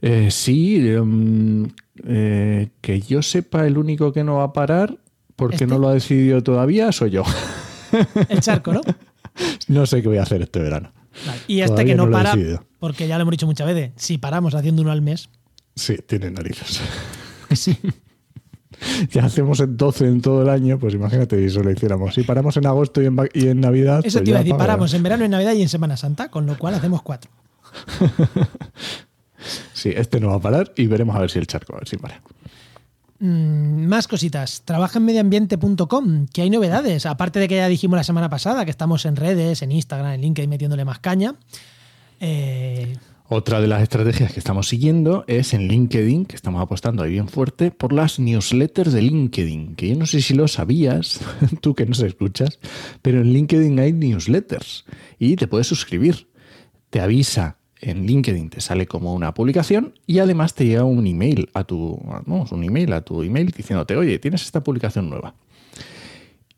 Eh, 0.00 0.30
sí, 0.30 0.88
em, 0.88 1.68
eh, 2.06 2.70
que 2.80 3.02
yo 3.02 3.20
sepa, 3.20 3.66
el 3.66 3.76
único 3.76 4.10
que 4.10 4.24
no 4.24 4.36
va 4.36 4.44
a 4.44 4.52
parar, 4.54 4.96
porque 5.36 5.56
¿Este? 5.56 5.66
no 5.66 5.78
lo 5.78 5.88
ha 5.88 5.92
decidido 5.92 6.42
todavía, 6.42 6.92
soy 6.92 7.10
yo. 7.10 7.24
El 8.30 8.40
charco, 8.40 8.72
¿no? 8.72 8.80
no 9.68 9.84
sé 9.84 10.00
qué 10.00 10.08
voy 10.08 10.16
a 10.16 10.22
hacer 10.22 10.40
este 10.40 10.60
verano. 10.60 10.92
Y 11.46 11.60
este 11.60 11.84
que 11.84 11.94
no, 11.94 12.10
para, 12.10 12.32
porque 12.78 13.06
ya 13.06 13.18
lo 13.18 13.22
hemos 13.22 13.32
dicho 13.32 13.44
muchas 13.44 13.66
veces, 13.66 13.92
si 13.96 14.16
paramos 14.16 14.54
haciendo 14.54 14.80
uno 14.80 14.92
al 14.92 15.02
mes. 15.02 15.28
Sí, 15.76 15.98
tiene 16.06 16.30
narices. 16.30 16.80
Sí. 17.56 17.78
ya 19.10 19.24
hacemos 19.24 19.60
en 19.60 19.76
12 19.76 20.06
en 20.06 20.20
todo 20.20 20.42
el 20.42 20.48
año, 20.48 20.78
pues 20.78 20.94
imagínate 20.94 21.38
si 21.38 21.44
eso 21.44 21.62
lo 21.62 21.70
hiciéramos. 21.70 22.14
Si 22.14 22.22
paramos 22.22 22.56
en 22.56 22.66
agosto 22.66 23.00
y 23.02 23.06
en, 23.06 23.60
Navidad. 23.60 24.00
Eso 24.04 24.18
pues 24.18 24.24
te 24.24 24.30
iba 24.30 24.40
a 24.40 24.42
decir, 24.42 24.56
paramos 24.56 24.94
en 24.94 25.02
verano, 25.02 25.24
en 25.24 25.30
Navidad 25.30 25.52
y 25.52 25.62
en 25.62 25.68
Semana 25.68 25.96
Santa, 25.96 26.30
con 26.30 26.46
lo 26.46 26.58
cual 26.58 26.74
hacemos 26.74 27.02
cuatro. 27.02 27.30
sí, 29.72 29.92
este 29.94 30.20
no 30.20 30.28
va 30.28 30.36
a 30.36 30.40
parar 30.40 30.72
y 30.76 30.86
veremos 30.86 31.16
a 31.16 31.20
ver 31.20 31.30
si 31.30 31.38
el 31.38 31.46
charco, 31.46 31.74
a 31.74 31.78
ver 31.78 31.88
si 31.88 31.96
para. 31.96 32.20
Mm, 33.20 33.86
más 33.86 34.08
cositas. 34.08 34.62
Trabaja 34.64 34.98
en 34.98 35.04
medioambiente.com, 35.06 36.26
que 36.32 36.42
hay 36.42 36.50
novedades. 36.50 37.06
Aparte 37.06 37.40
de 37.40 37.48
que 37.48 37.56
ya 37.56 37.68
dijimos 37.68 37.96
la 37.96 38.04
semana 38.04 38.28
pasada 38.28 38.64
que 38.64 38.70
estamos 38.70 39.06
en 39.06 39.16
redes, 39.16 39.62
en 39.62 39.72
Instagram, 39.72 40.12
en 40.12 40.20
LinkedIn 40.20 40.50
metiéndole 40.50 40.84
más 40.84 40.98
caña. 40.98 41.34
Eh, 42.20 42.96
otra 43.34 43.60
de 43.60 43.66
las 43.66 43.82
estrategias 43.82 44.32
que 44.32 44.38
estamos 44.38 44.68
siguiendo 44.68 45.24
es 45.26 45.54
en 45.54 45.66
LinkedIn, 45.66 46.24
que 46.24 46.36
estamos 46.36 46.62
apostando 46.62 47.02
ahí 47.02 47.10
bien 47.10 47.28
fuerte, 47.28 47.72
por 47.72 47.92
las 47.92 48.20
newsletters 48.20 48.92
de 48.92 49.02
LinkedIn, 49.02 49.74
que 49.74 49.88
yo 49.88 49.96
no 49.96 50.06
sé 50.06 50.22
si 50.22 50.34
lo 50.34 50.46
sabías, 50.46 51.20
tú 51.60 51.74
que 51.74 51.84
no 51.84 51.94
se 51.94 52.06
escuchas, 52.06 52.60
pero 53.02 53.20
en 53.20 53.32
LinkedIn 53.32 53.78
hay 53.80 53.92
newsletters 53.92 54.84
y 55.18 55.34
te 55.34 55.48
puedes 55.48 55.66
suscribir. 55.66 56.28
Te 56.90 57.00
avisa 57.00 57.58
en 57.80 58.06
LinkedIn, 58.06 58.50
te 58.50 58.60
sale 58.60 58.86
como 58.86 59.14
una 59.14 59.34
publicación 59.34 59.94
y 60.06 60.20
además 60.20 60.54
te 60.54 60.64
llega 60.64 60.84
un 60.84 61.04
email 61.04 61.50
a 61.54 61.64
tu, 61.64 62.00
vamos, 62.04 62.52
un 62.52 62.62
email 62.62 62.92
a 62.92 63.00
tu 63.00 63.22
email 63.22 63.50
diciéndote, 63.50 63.96
oye, 63.96 64.18
tienes 64.20 64.42
esta 64.42 64.62
publicación 64.62 65.10
nueva. 65.10 65.34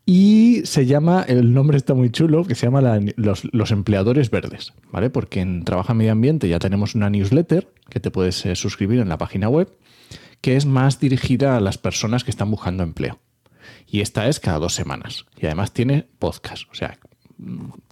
Y 0.09 0.61
se 0.63 0.85
llama, 0.85 1.25
el 1.27 1.53
nombre 1.53 1.75
está 1.75 1.93
muy 1.93 2.09
chulo, 2.09 2.45
que 2.45 2.55
se 2.55 2.65
llama 2.65 2.81
los, 3.17 3.71
empleadores 3.71 4.31
verdes, 4.31 4.71
¿vale? 4.89 5.09
Porque 5.09 5.41
en 5.41 5.65
Trabaja 5.65 5.93
Medio 5.93 6.13
Ambiente 6.13 6.47
ya 6.47 6.59
tenemos 6.59 6.95
una 6.95 7.09
newsletter 7.09 7.67
que 7.89 7.99
te 7.99 8.09
puedes 8.09 8.45
eh, 8.45 8.55
suscribir 8.55 9.01
en 9.01 9.09
la 9.09 9.17
página 9.17 9.49
web, 9.49 9.69
que 10.39 10.55
es 10.55 10.65
más 10.65 11.01
dirigida 11.01 11.57
a 11.57 11.59
las 11.59 11.77
personas 11.77 12.23
que 12.23 12.31
están 12.31 12.49
buscando 12.49 12.83
empleo. 12.83 13.19
Y 13.85 13.99
esta 13.99 14.29
es 14.29 14.39
cada 14.39 14.59
dos 14.59 14.73
semanas. 14.73 15.25
Y 15.37 15.45
además 15.45 15.73
tiene 15.73 16.07
podcast, 16.19 16.71
o 16.71 16.75
sea, 16.75 16.97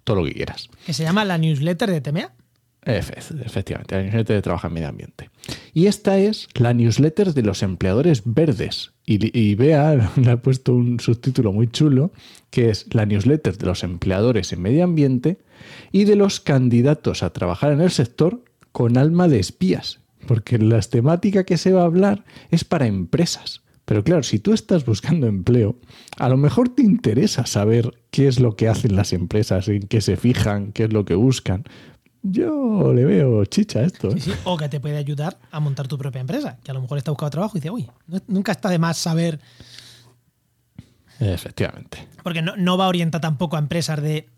todo 0.06 0.16
lo 0.16 0.24
que 0.24 0.36
quieras. 0.36 0.70
¿Que 0.86 0.94
se 0.94 1.04
llama 1.04 1.26
la 1.26 1.38
newsletter 1.38 1.92
de 1.92 2.00
TMA? 2.00 2.32
Efectivamente, 2.86 3.96
la 3.96 4.04
newsletter 4.04 4.36
de 4.36 4.42
Trabaja 4.42 4.68
en 4.68 4.74
Medio 4.74 4.88
Ambiente. 4.90 5.30
Y 5.74 5.88
esta 5.88 6.18
es 6.18 6.48
la 6.54 6.74
newsletter 6.74 7.34
de 7.34 7.42
los 7.42 7.64
empleadores 7.64 8.22
verdes. 8.26 8.92
Y, 9.06 9.38
y 9.38 9.56
Bea 9.56 10.12
le 10.16 10.32
ha 10.32 10.42
puesto 10.42 10.74
un 10.74 11.00
subtítulo 11.00 11.52
muy 11.52 11.68
chulo, 11.68 12.12
que 12.50 12.70
es 12.70 12.94
la 12.94 13.06
newsletter 13.06 13.58
de 13.58 13.66
los 13.66 13.84
empleadores 13.84 14.54
en 14.54 14.62
medio 14.62 14.84
ambiente 14.84 15.40
y 15.92 16.06
de 16.06 16.16
los 16.16 16.40
candidatos 16.40 17.24
a 17.24 17.34
trabajar 17.34 17.72
en 17.72 17.82
el 17.82 17.92
sector 17.92 18.44
con 18.72 18.98
alma 18.98 19.28
de 19.28 19.40
espías. 19.40 20.00
Porque 20.28 20.58
la 20.58 20.80
temática 20.82 21.44
que 21.44 21.58
se 21.58 21.72
va 21.72 21.82
a 21.82 21.86
hablar 21.86 22.26
es 22.50 22.64
para 22.64 22.88
empresas. 22.88 23.62
Pero 23.86 24.04
claro, 24.04 24.24
si 24.24 24.40
tú 24.40 24.54
estás 24.54 24.84
buscando 24.84 25.28
empleo, 25.28 25.76
a 26.18 26.28
lo 26.28 26.38
mejor 26.38 26.70
te 26.70 26.82
interesa 26.82 27.46
saber 27.46 27.94
qué 28.10 28.28
es 28.28 28.40
lo 28.40 28.56
que 28.56 28.68
hacen 28.68 28.96
las 28.96 29.14
empresas, 29.14 29.68
en 29.68 29.84
qué 29.84 30.02
se 30.02 30.18
fijan, 30.18 30.72
qué 30.72 30.86
es 30.86 30.94
lo 30.94 31.06
que 31.06 31.14
buscan, 31.14 31.66
yo 32.32 32.94
le 32.94 33.06
veo 33.06 33.46
chicha 33.46 33.80
a 33.80 33.84
esto. 33.84 34.10
¿eh? 34.10 34.38
O 34.44 34.58
que 34.58 34.70
te 34.70 34.80
puede 34.80 34.98
ayudar 34.98 35.38
a 35.52 35.60
montar 35.60 35.88
tu 35.88 35.98
propia 35.98 36.22
empresa, 36.22 36.58
que 36.64 36.72
a 36.72 36.74
lo 36.74 36.82
mejor 36.82 36.98
está 36.98 37.12
buscando 37.12 37.32
trabajo 37.32 37.58
y 37.58 37.62
dice, 37.62 37.70
uy, 37.70 37.90
nunca 38.28 38.52
está 38.52 38.70
de 38.70 38.80
más 38.80 38.98
saber. 38.98 39.40
Efectivamente. 41.20 42.08
Porque 42.24 42.42
no, 42.42 42.78
va 42.78 42.88
orientada 42.88 43.22
tampoco 43.22 43.56
a 43.56 43.60
empresas 43.60 44.02
de 44.02 44.30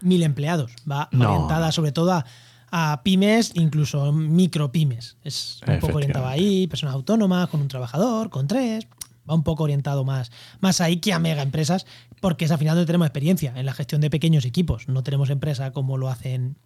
mil 0.00 0.22
empleados, 0.22 0.72
va 0.90 1.08
orientada 1.12 1.72
sobre 1.72 1.92
todo 1.92 2.22
a, 2.70 3.02
pymes, 3.02 3.52
incluso 3.54 4.12
micro 4.12 4.72
pymes. 4.72 5.16
Es 5.22 5.60
un 5.66 5.80
poco 5.80 5.96
orientado 5.96 6.26
ahí, 6.26 6.66
personas 6.66 6.94
autónomas, 6.94 7.48
con 7.48 7.60
un 7.60 7.68
trabajador, 7.68 8.30
con 8.30 8.46
tres 8.46 8.86
va 9.28 9.34
un 9.34 9.42
poco 9.42 9.64
orientado 9.64 10.04
más, 10.04 10.30
más 10.60 10.80
ahí 10.80 10.98
que 10.98 11.12
a 11.12 11.18
mega 11.18 11.42
empresas, 11.42 11.86
porque 12.24 12.46
es 12.46 12.50
al 12.50 12.56
final 12.56 12.74
donde 12.74 12.86
tenemos 12.86 13.06
experiencia 13.06 13.52
en 13.54 13.66
la 13.66 13.74
gestión 13.74 14.00
de 14.00 14.08
pequeños 14.08 14.46
equipos. 14.46 14.88
No 14.88 15.02
tenemos 15.02 15.28
empresa 15.28 15.72
como 15.72 15.98
lo 15.98 16.08
hacen 16.08 16.56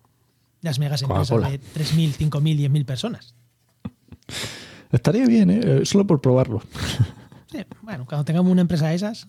las 0.61 0.79
megas 0.79 1.03
empresas 1.03 1.51
de 1.51 1.59
3.000, 1.59 2.15
5.000, 2.31 2.71
10.000 2.71 2.85
personas. 2.85 3.35
Estaría 4.93 5.27
bien, 5.27 5.51
¿eh? 5.51 5.85
solo 5.85 6.07
por 6.07 6.21
probarlo. 6.21 6.63
Sí, 7.51 7.65
bueno, 7.81 8.05
cuando 8.07 8.27
tengamos 8.27 8.53
una 8.53 8.61
empresa 8.61 8.89
de 8.89 8.95
esas. 8.95 9.27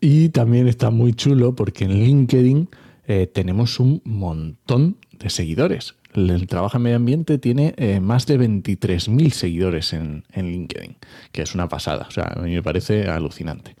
Y 0.00 0.30
también 0.30 0.66
está 0.66 0.88
muy 0.88 1.12
chulo 1.12 1.54
porque 1.54 1.84
en 1.84 1.92
LinkedIn 2.02 2.70
eh, 3.06 3.26
tenemos 3.26 3.78
un 3.78 4.00
montón 4.06 4.96
de 5.12 5.28
seguidores 5.28 5.94
el 6.14 6.46
trabajo 6.46 6.76
en 6.76 6.82
medio 6.82 6.96
ambiente 6.96 7.38
tiene 7.38 7.74
eh, 7.76 8.00
más 8.00 8.26
de 8.26 8.38
23.000 8.38 9.30
seguidores 9.30 9.92
en, 9.92 10.24
LinkedIn, 10.34 10.96
que 11.32 11.42
es 11.42 11.54
una 11.54 11.68
pasada, 11.68 12.06
o 12.08 12.10
sea, 12.10 12.32
a 12.36 12.40
mí 12.40 12.52
me 12.54 12.62
parece 12.62 13.08
alucinante. 13.08 13.76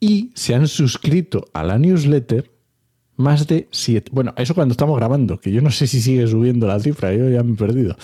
Y 0.00 0.30
se 0.34 0.54
han 0.54 0.68
suscrito 0.68 1.46
a 1.52 1.64
la 1.64 1.78
newsletter 1.78 2.50
más 3.16 3.48
de 3.48 3.68
7, 3.72 4.10
bueno, 4.14 4.32
eso 4.36 4.54
cuando 4.54 4.72
estamos 4.72 4.96
grabando, 4.96 5.40
que 5.40 5.50
yo 5.50 5.60
no 5.60 5.72
sé 5.72 5.88
si 5.88 6.00
sigue 6.00 6.26
subiendo 6.28 6.68
la 6.68 6.78
cifra, 6.78 7.12
yo 7.12 7.28
ya 7.28 7.42
me 7.42 7.54
he 7.54 7.56
perdido, 7.56 7.96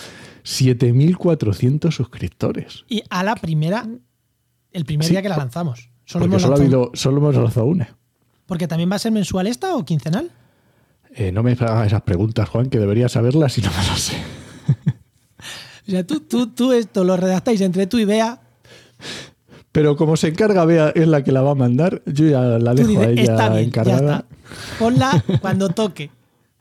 7.400 0.43 1.91
suscriptores. 1.91 2.83
Y 2.89 3.01
a 3.09 3.23
la 3.23 3.35
primera, 3.35 3.87
el 4.73 4.85
primer 4.85 5.09
día 5.09 5.21
que 5.21 5.29
la 5.29 5.37
lanzamos. 5.37 5.89
Solo 6.03 6.25
hemos, 6.25 6.41
solo, 6.41 6.57
habido, 6.57 6.91
solo 6.93 7.17
hemos 7.17 7.35
lanzado 7.35 7.65
una. 7.65 7.95
Porque 8.45 8.67
también 8.67 8.91
va 8.91 8.97
a 8.97 8.99
ser 8.99 9.13
mensual 9.13 9.47
esta 9.47 9.75
o 9.75 9.85
quincenal. 9.85 10.29
Eh, 11.15 11.31
no 11.31 11.43
me 11.43 11.53
hagas 11.53 11.87
esas 11.87 12.01
preguntas, 12.01 12.49
Juan, 12.49 12.69
que 12.69 12.77
deberías 12.77 13.13
saberlas 13.13 13.57
y 13.57 13.61
no 13.61 13.69
me 13.69 13.77
las 13.77 13.99
sé. 13.99 14.17
o 15.87 15.91
sea, 15.91 16.05
tú, 16.05 16.19
tú, 16.19 16.47
tú 16.47 16.73
esto 16.73 17.05
lo 17.05 17.15
redactáis 17.15 17.61
entre 17.61 17.87
tú 17.87 17.97
y 17.99 18.05
Bea. 18.05 18.41
Pero 19.75 19.97
como 19.97 20.15
se 20.15 20.29
encarga 20.29 20.63
Bea, 20.63 20.93
es 20.95 21.05
la 21.05 21.21
que 21.21 21.33
la 21.33 21.41
va 21.41 21.51
a 21.51 21.55
mandar, 21.55 22.01
yo 22.05 22.25
ya 22.29 22.39
la 22.39 22.73
dejo 22.73 22.97
a 22.97 23.09
ella 23.09 23.21
está 23.23 23.49
bien, 23.49 23.65
encargada. 23.65 24.25
Ya. 24.25 24.77
Ponla 24.79 25.21
cuando 25.41 25.67
toque. 25.67 26.11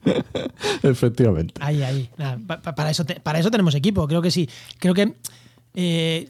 Efectivamente. 0.82 1.54
Ahí, 1.60 1.80
ahí. 1.84 2.10
Nada, 2.18 2.40
para, 2.74 2.90
eso 2.90 3.04
para 3.22 3.38
eso 3.38 3.52
tenemos 3.52 3.76
equipo, 3.76 4.08
creo 4.08 4.20
que 4.20 4.32
sí. 4.32 4.50
Creo 4.80 4.94
que. 4.94 5.14
Eh, 5.76 6.28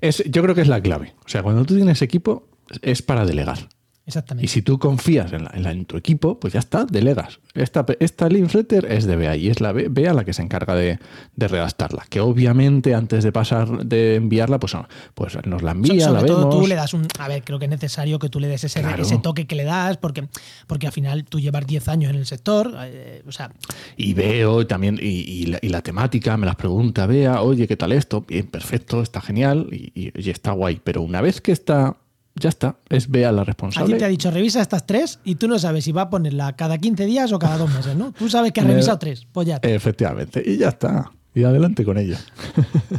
es, 0.00 0.24
yo 0.28 0.42
creo 0.42 0.56
que 0.56 0.62
es 0.62 0.68
la 0.68 0.80
clave. 0.80 1.14
O 1.24 1.28
sea, 1.28 1.44
cuando 1.44 1.64
tú 1.64 1.76
tienes 1.76 2.02
equipo, 2.02 2.48
es 2.82 3.02
para 3.02 3.24
delegar. 3.24 3.68
Exactamente. 4.06 4.44
Y 4.44 4.48
si 4.48 4.62
tú 4.62 4.78
confías 4.78 5.32
en, 5.32 5.48
en, 5.66 5.84
tu 5.84 5.96
equipo, 5.96 6.38
pues 6.38 6.52
ya 6.52 6.60
está, 6.60 6.84
delegas. 6.84 7.40
Esta, 7.54 7.84
esta 7.98 8.28
newsletter 8.28 8.84
es 8.92 9.04
de 9.04 9.16
Bea 9.16 9.34
y 9.36 9.48
es 9.48 9.60
la 9.60 9.72
Bea 9.72 10.14
la 10.14 10.24
que 10.24 10.32
se 10.32 10.42
encarga 10.42 10.76
de, 10.76 11.00
de, 11.34 11.48
redactarla. 11.48 12.04
Que 12.08 12.20
obviamente 12.20 12.94
antes 12.94 13.24
de 13.24 13.32
pasar, 13.32 13.84
de 13.84 14.14
enviarla, 14.14 14.60
pues, 14.60 14.74
pues 15.14 15.36
nos 15.44 15.62
la 15.62 15.72
envía, 15.72 16.06
Sobre 16.06 16.20
la 16.20 16.26
todo 16.26 16.38
vemos. 16.48 16.60
tú 16.60 16.66
le 16.68 16.74
das 16.76 16.94
un. 16.94 17.08
A 17.18 17.26
ver, 17.26 17.42
creo 17.42 17.58
que 17.58 17.64
es 17.64 17.70
necesario 17.70 18.20
que 18.20 18.28
tú 18.28 18.38
le 18.38 18.46
des 18.46 18.62
ese, 18.62 18.80
Claro. 18.80 19.02
ese 19.02 19.18
toque 19.18 19.46
que 19.48 19.56
le 19.56 19.64
das, 19.64 19.96
porque, 19.96 20.28
porque 20.68 20.86
al 20.86 20.92
final 20.92 21.24
tú 21.24 21.40
llevas 21.40 21.66
10 21.66 21.88
años 21.88 22.10
en 22.10 22.16
el 22.16 22.26
sector. 22.26 22.72
eh, 22.84 23.22
o 23.26 23.32
sea, 23.32 23.50
Y 23.96 24.14
veo 24.14 24.62
y 24.62 24.66
también, 24.66 24.98
y, 25.02 25.08
y 25.08 25.46
la, 25.46 25.58
y 25.60 25.68
la 25.68 25.82
temática, 25.82 26.36
me 26.36 26.46
las 26.46 26.54
pregunta 26.56 27.06
Bea, 27.06 27.42
oye, 27.42 27.66
¿qué 27.66 27.76
tal 27.76 27.90
esto? 27.90 28.20
Bien, 28.20 28.46
perfecto, 28.46 29.02
está 29.02 29.20
genial 29.20 29.66
y 29.72 30.12
está 30.30 30.52
guay. 30.52 30.80
Pero 30.84 31.02
una 31.02 31.20
vez 31.20 31.40
que 31.40 31.50
está, 31.50 31.96
ya 32.38 32.48
está, 32.50 32.76
es 32.88 33.08
Bea 33.10 33.32
la 33.32 33.40
alguien 33.40 33.46
responsable. 33.46 33.96
te 33.96 34.04
ha 34.04 34.08
dicho 34.08 34.30
revisa 34.30 34.60
estas 34.60 34.86
tres 34.86 35.18
y 35.24 35.36
tú 35.36 35.48
no 35.48 35.58
sabes 35.58 35.84
si 35.84 35.92
va 35.92 36.02
a 36.02 36.10
ponerla 36.10 36.54
cada 36.54 36.78
15 36.78 37.06
días 37.06 37.32
o 37.32 37.38
cada 37.38 37.56
dos 37.58 37.72
meses, 37.74 37.96
¿no? 37.96 38.12
Tú 38.12 38.28
sabes 38.28 38.52
que 38.52 38.60
has 38.60 38.66
revisado 38.66 38.98
tres. 38.98 39.26
Pues 39.32 39.46
ya. 39.46 39.54
está. 39.56 39.68
Efectivamente, 39.68 40.42
y 40.44 40.56
ya 40.58 40.68
está. 40.68 41.10
Y 41.34 41.44
adelante 41.44 41.84
con 41.84 41.98
ella. 41.98 42.18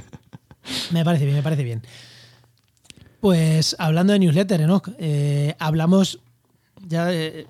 Me 0.91 1.05
parece 1.05 1.23
bien, 1.25 1.37
me 1.37 1.43
parece 1.43 1.63
bien. 1.63 1.81
Pues 3.19 3.75
hablando 3.79 4.13
de 4.13 4.19
newsletter, 4.19 4.61
Enoch, 4.61 4.89
eh, 4.99 5.55
hablamos 5.59 6.19
ya. 6.87 7.11
eh, 7.13 7.47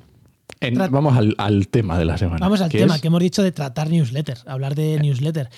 En- 0.59 0.77
vamos 0.77 1.17
al, 1.17 1.35
al 1.37 1.67
tema 1.67 1.97
de 1.99 2.05
la 2.05 2.17
semana. 2.17 2.39
Vamos 2.39 2.61
al 2.61 2.69
tema 2.71 2.95
es- 2.95 3.01
que 3.01 3.07
hemos 3.07 3.19
dicho 3.21 3.43
de 3.43 3.51
tratar 3.51 3.89
newsletter, 3.89 4.37
hablar 4.45 4.75
de 4.75 4.99
newsletter. 4.99 5.49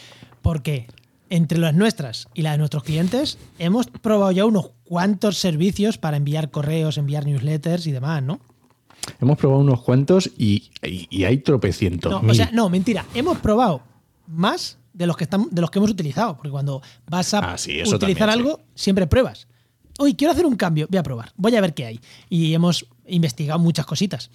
Porque 0.41 0.87
entre 1.29 1.59
las 1.59 1.73
nuestras 1.75 2.27
y 2.33 2.41
las 2.41 2.53
de 2.53 2.57
nuestros 2.59 2.83
clientes 2.83 3.37
hemos 3.59 3.87
probado 3.87 4.31
ya 4.31 4.45
unos 4.45 4.71
cuantos 4.89 5.37
servicios 5.37 5.99
para 5.99 6.17
enviar 6.17 6.49
correos, 6.49 6.97
enviar 6.97 7.27
newsletters 7.27 7.85
y 7.85 7.91
demás, 7.91 8.23
¿no? 8.23 8.39
Hemos 9.21 9.37
probado 9.37 9.61
unos 9.61 9.81
cuantos 9.83 10.31
y, 10.35 10.71
y- 10.83 11.07
y 11.11 11.23
hay 11.25 11.37
tropecientos. 11.37 12.11
No, 12.11 12.21
mil. 12.21 12.31
o 12.31 12.33
sea, 12.33 12.49
no, 12.51 12.69
mentira. 12.69 13.05
Hemos 13.13 13.37
probado 13.37 13.83
más 14.25 14.79
de 14.93 15.05
los 15.05 15.15
que 15.15 15.25
están, 15.25 15.45
de 15.51 15.61
los 15.61 15.69
que 15.69 15.77
hemos 15.77 15.91
utilizado. 15.91 16.35
Porque 16.37 16.49
cuando 16.49 16.81
vas 17.07 17.33
a 17.35 17.53
Ah, 17.53 17.57
sí, 17.59 17.81
utilizar 17.83 17.99
también, 17.99 18.29
algo, 18.29 18.59
siempre 18.73 19.05
pruebas. 19.05 19.47
Hoy 19.99 20.15
quiero 20.15 20.31
hacer 20.33 20.45
un 20.47 20.55
cambio, 20.55 20.87
voy 20.89 20.97
a 20.97 21.03
probar, 21.03 21.31
voy 21.37 21.55
a 21.55 21.61
ver 21.61 21.73
qué 21.75 21.85
hay. 21.85 21.99
Y 22.27 22.53
hemos 22.55 22.87
investigado 23.07 23.59
muchas 23.59 23.85
cositas. 23.85 24.31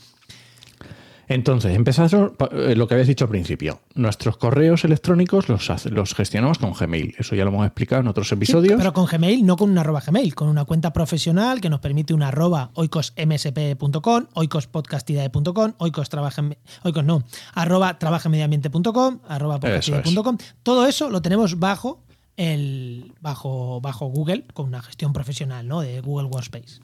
Entonces, 1.28 1.74
empezamos 1.74 2.12
eh, 2.52 2.74
lo 2.76 2.86
que 2.86 2.94
habías 2.94 3.08
dicho 3.08 3.24
al 3.24 3.30
principio. 3.30 3.80
Nuestros 3.94 4.36
correos 4.36 4.84
electrónicos 4.84 5.48
los, 5.48 6.14
gestionamos 6.14 6.58
con 6.58 6.72
Gmail. 6.74 7.14
Eso 7.18 7.34
ya 7.34 7.44
lo 7.44 7.50
hemos 7.50 7.66
explicado 7.66 8.02
en 8.02 8.08
otros 8.08 8.28
Sí, 8.28 8.34
episodios. 8.34 8.76
pero 8.78 8.92
con 8.92 9.06
Gmail, 9.06 9.44
no 9.44 9.56
con 9.56 9.70
una 9.70 9.80
arroba 9.82 10.00
Gmail, 10.06 10.34
con 10.34 10.48
una 10.48 10.64
cuenta 10.64 10.92
profesional 10.92 11.60
que 11.60 11.70
nos 11.70 11.80
permite 11.80 12.14
una 12.14 12.28
arroba 12.28 12.70
oicosmsp.com, 12.74 14.26
oicospodcastidae.com, 14.34 15.72
oicos, 15.78 16.08
trabaja- 16.10 16.42
oicos 16.82 17.04
no, 17.04 17.24
arroba 17.54 17.98
trabajamediambiente.com, 17.98 19.20
arroba 19.28 19.60
podcastidae.com. 19.60 20.38
Todo 20.62 20.86
eso 20.86 21.10
lo 21.10 21.22
tenemos 21.22 21.58
bajo 21.58 22.02
el 22.36 23.12
bajo, 23.20 23.80
bajo 23.80 24.06
Google 24.06 24.44
con 24.54 24.66
una 24.66 24.82
gestión 24.82 25.12
profesional 25.12 25.66
¿no? 25.68 25.80
de 25.80 26.00
Google 26.00 26.26
Workspace. 26.28 26.80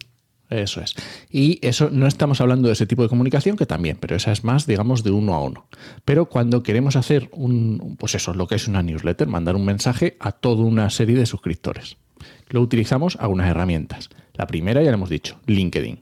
Eso 0.50 0.80
es. 0.80 0.96
Y 1.30 1.64
eso 1.66 1.90
no 1.90 2.08
estamos 2.08 2.40
hablando 2.40 2.66
de 2.66 2.72
ese 2.72 2.86
tipo 2.86 3.02
de 3.02 3.08
comunicación, 3.08 3.56
que 3.56 3.66
también, 3.66 3.96
pero 4.00 4.16
esa 4.16 4.32
es 4.32 4.42
más, 4.42 4.66
digamos, 4.66 5.04
de 5.04 5.12
uno 5.12 5.34
a 5.34 5.42
uno. 5.42 5.66
Pero 6.04 6.26
cuando 6.26 6.64
queremos 6.64 6.96
hacer 6.96 7.28
un, 7.32 7.96
pues 7.98 8.16
eso, 8.16 8.34
lo 8.34 8.48
que 8.48 8.56
es 8.56 8.66
una 8.66 8.82
newsletter, 8.82 9.28
mandar 9.28 9.54
un 9.54 9.64
mensaje 9.64 10.16
a 10.18 10.32
toda 10.32 10.64
una 10.64 10.90
serie 10.90 11.16
de 11.16 11.26
suscriptores. 11.26 11.96
Lo 12.48 12.60
utilizamos 12.60 13.16
algunas 13.16 13.48
herramientas. 13.48 14.10
La 14.34 14.48
primera, 14.48 14.82
ya 14.82 14.90
lo 14.90 14.96
hemos 14.96 15.08
dicho, 15.08 15.38
LinkedIn. 15.46 16.00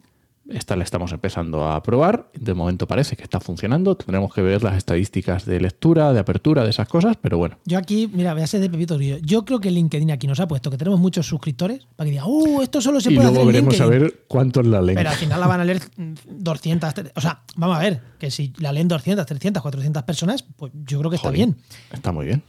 Esta 0.48 0.76
la 0.76 0.84
estamos 0.84 1.12
empezando 1.12 1.68
a 1.68 1.82
probar. 1.82 2.30
De 2.32 2.54
momento 2.54 2.86
parece 2.86 3.16
que 3.16 3.22
está 3.22 3.38
funcionando. 3.38 3.96
Tendremos 3.96 4.32
que 4.32 4.40
ver 4.40 4.62
las 4.62 4.76
estadísticas 4.78 5.44
de 5.44 5.60
lectura, 5.60 6.12
de 6.14 6.20
apertura, 6.20 6.64
de 6.64 6.70
esas 6.70 6.88
cosas, 6.88 7.16
pero 7.20 7.36
bueno. 7.36 7.58
Yo 7.66 7.76
aquí, 7.76 8.08
mira, 8.10 8.32
voy 8.32 8.42
a 8.42 8.46
ser 8.46 8.60
de 8.62 8.70
Pepito 8.70 8.96
Grillo. 8.96 9.18
Yo 9.18 9.44
creo 9.44 9.60
que 9.60 9.70
LinkedIn 9.70 10.10
aquí 10.10 10.26
nos 10.26 10.40
ha 10.40 10.48
puesto 10.48 10.70
que 10.70 10.78
tenemos 10.78 10.98
muchos 11.00 11.26
suscriptores 11.26 11.86
para 11.96 12.06
que 12.06 12.12
digan, 12.12 12.24
¡uh! 12.28 12.62
Esto 12.62 12.80
solo 12.80 12.98
se 13.00 13.12
Y 13.12 13.16
puede 13.16 13.30
luego 13.30 13.42
hacer 13.48 13.56
en 13.56 13.66
veremos 13.66 13.80
a 13.80 13.84
LinkedIn". 13.84 14.02
ver 14.02 14.24
cuántos 14.26 14.66
la 14.66 14.80
leen. 14.80 14.96
Pero 14.96 15.10
al 15.10 15.16
final 15.16 15.38
la 15.40 15.46
van 15.46 15.60
a 15.60 15.64
leer 15.66 15.82
mm, 15.98 16.12
200, 16.30 16.94
tre- 16.94 17.12
o 17.14 17.20
sea, 17.20 17.42
vamos 17.56 17.76
a 17.76 17.80
ver, 17.80 18.00
que 18.18 18.30
si 18.30 18.52
la 18.58 18.72
leen 18.72 18.88
200, 18.88 19.26
300, 19.26 19.62
400 19.62 20.02
personas, 20.04 20.42
pues 20.56 20.72
yo 20.86 20.98
creo 20.98 21.10
que 21.10 21.16
está 21.16 21.30
bien. 21.30 21.56
Está 21.92 22.10
muy 22.10 22.24
bien. 22.24 22.42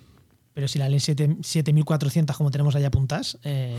Pero 0.59 0.67
si 0.67 0.77
la 0.77 0.89
7 0.89 1.37
7400 1.41 2.35
como 2.35 2.51
tenemos 2.51 2.75
ahí 2.75 2.83
apuntadas, 2.83 3.37
eh, 3.45 3.77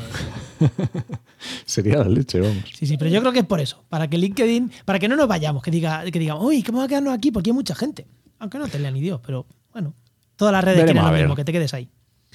Sería 1.66 1.98
la 1.98 2.08
leche, 2.08 2.40
vamos. 2.40 2.64
sí, 2.74 2.86
sí, 2.86 2.96
pero 2.96 3.10
yo 3.10 3.20
creo 3.20 3.32
que 3.34 3.40
es 3.40 3.44
por 3.44 3.60
eso, 3.60 3.84
para 3.90 4.08
que 4.08 4.16
LinkedIn, 4.16 4.72
para 4.86 4.98
que 4.98 5.06
no 5.06 5.14
nos 5.14 5.28
vayamos, 5.28 5.62
que 5.62 5.70
diga, 5.70 6.02
que 6.10 6.18
diga, 6.18 6.36
uy, 6.36 6.62
¿cómo 6.62 6.78
va 6.78 6.84
a 6.84 6.88
quedarnos 6.88 7.12
aquí? 7.12 7.32
Porque 7.32 7.50
hay 7.50 7.54
mucha 7.54 7.74
gente. 7.74 8.06
Aunque 8.38 8.56
no 8.56 8.66
te 8.66 8.78
lean 8.78 8.94
ni 8.94 9.02
Dios, 9.02 9.20
pero 9.22 9.46
bueno, 9.74 9.92
todas 10.36 10.52
las 10.52 10.64
redes 10.64 10.78
Veremos 10.78 11.02
quieren 11.02 11.12
lo 11.12 11.18
mismo, 11.18 11.36
que 11.36 11.44
te 11.44 11.52
quedes 11.52 11.74
ahí. 11.74 11.90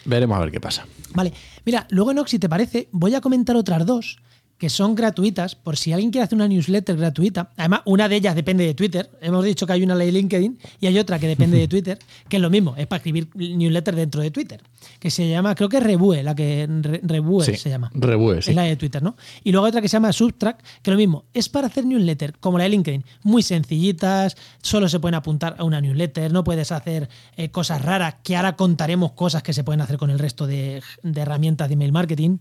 Veremos 0.06 0.38
a 0.38 0.42
ver 0.42 0.52
qué 0.52 0.62
pasa. 0.62 0.86
Vale, 1.16 1.34
mira, 1.66 1.88
luego 1.90 2.12
Enoch, 2.12 2.28
si 2.28 2.38
te 2.38 2.48
parece, 2.48 2.88
voy 2.92 3.16
a 3.16 3.22
comentar 3.22 3.56
otras 3.56 3.84
dos 3.84 4.20
que 4.58 4.70
son 4.70 4.96
gratuitas, 4.96 5.56
por 5.56 5.76
si 5.76 5.92
alguien 5.92 6.12
quiere 6.12 6.24
hacer 6.24 6.38
una 6.38 6.48
newsletter 6.48 6.96
gratuita. 6.96 7.52
Además, 7.58 7.82
una 7.86 8.08
de 8.08 8.16
ellas 8.16 8.36
depende 8.36 8.66
de 8.66 8.74
Twitter. 8.74 9.10
Hemos 9.22 9.44
dicho 9.44 9.68
que 9.68 9.74
hay 9.74 9.84
una 9.84 9.96
ley 9.96 10.12
LinkedIn 10.12 10.58
y 10.80 10.88
hay 10.88 10.98
otra 10.98 11.20
que 11.20 11.28
depende 11.28 11.58
de 11.58 11.68
Twitter, 11.70 12.00
que 12.30 12.38
es 12.38 12.42
lo 12.42 12.50
mismo, 12.50 12.74
es 12.78 12.88
para 12.88 12.98
escribir 12.98 13.28
newsletter 13.36 13.96
dentro 13.96 14.22
de 14.22 14.32
Twitter, 14.32 14.62
que 15.00 15.12
se 15.12 15.28
llama, 15.30 15.56
creo 15.56 15.68
que 15.68 15.78
es 15.78 15.84
Rebue, 15.84 16.24
la 16.24 16.34
que 16.36 16.68
Re- 16.82 17.02
Rebue 17.04 17.44
Sí, 17.46 17.56
se 17.58 17.70
llama. 17.70 17.92
Rebue, 17.94 18.42
sí. 18.42 18.52
Es 18.52 18.56
la 18.56 18.64
de 18.64 18.76
Twitter, 18.78 19.04
¿no? 19.04 19.18
Y 19.44 19.52
luego 19.52 19.66
hay 19.66 19.70
otra 19.70 19.82
que 19.82 19.90
se 19.90 19.98
llama 19.98 20.14
Subtrack, 20.14 20.64
que 20.82 20.92
lo 20.92 20.98
mismo, 20.98 21.26
es 21.34 21.50
para 21.50 21.68
hacer 21.68 21.86
newsletter, 21.86 22.36
como 22.40 22.58
la 22.58 22.64
de 22.64 22.70
LinkedIn, 22.70 23.04
muy 23.24 23.44
sencillitas, 23.44 24.38
solo 24.62 24.88
se 24.88 25.00
pueden 25.00 25.16
apuntar 25.16 25.56
a 25.60 25.64
una 25.66 25.82
newsletter, 25.82 26.32
no 26.32 26.44
puedes 26.46 26.72
hacer 26.72 27.10
eh, 27.36 27.50
cosas 27.50 27.82
raras, 27.82 28.16
que 28.24 28.36
ahora 28.38 28.56
contaremos 28.56 29.12
cosas 29.12 29.44
que 29.44 29.52
se 29.54 29.64
pueden 29.64 29.82
hacer 29.82 29.98
con 29.98 30.10
el 30.10 30.20
resto 30.20 30.48
de, 30.48 30.82
de 31.04 31.22
herramientas 31.22 31.68
de 31.68 31.74
email 31.74 31.92
marketing. 31.92 32.38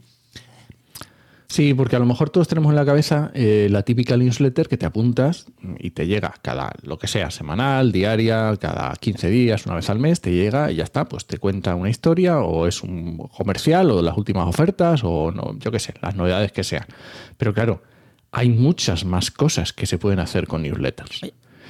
Sí, 1.48 1.74
porque 1.74 1.96
a 1.96 1.98
lo 1.98 2.06
mejor 2.06 2.30
todos 2.30 2.48
tenemos 2.48 2.70
en 2.70 2.76
la 2.76 2.84
cabeza 2.84 3.30
eh, 3.34 3.68
la 3.70 3.82
típica 3.82 4.16
newsletter 4.16 4.66
que 4.66 4.76
te 4.76 4.86
apuntas 4.86 5.46
y 5.78 5.90
te 5.90 6.06
llega 6.06 6.34
cada, 6.42 6.72
lo 6.82 6.98
que 6.98 7.06
sea, 7.06 7.30
semanal, 7.30 7.92
diaria, 7.92 8.56
cada 8.60 8.94
15 8.94 9.28
días, 9.28 9.66
una 9.66 9.76
vez 9.76 9.88
al 9.90 9.98
mes, 9.98 10.20
te 10.20 10.32
llega 10.32 10.72
y 10.72 10.76
ya 10.76 10.84
está, 10.84 11.04
pues 11.04 11.26
te 11.26 11.38
cuenta 11.38 11.74
una 11.74 11.90
historia 11.90 12.40
o 12.40 12.66
es 12.66 12.82
un 12.82 13.18
comercial 13.36 13.90
o 13.90 14.02
las 14.02 14.16
últimas 14.16 14.48
ofertas 14.48 15.02
o 15.04 15.30
no, 15.30 15.56
yo 15.58 15.70
qué 15.70 15.78
sé, 15.78 15.94
las 16.00 16.16
novedades 16.16 16.50
que 16.50 16.64
sean. 16.64 16.86
Pero 17.36 17.52
claro, 17.54 17.82
hay 18.32 18.48
muchas 18.48 19.04
más 19.04 19.30
cosas 19.30 19.72
que 19.72 19.86
se 19.86 19.98
pueden 19.98 20.18
hacer 20.18 20.46
con 20.46 20.62
newsletters. 20.62 21.20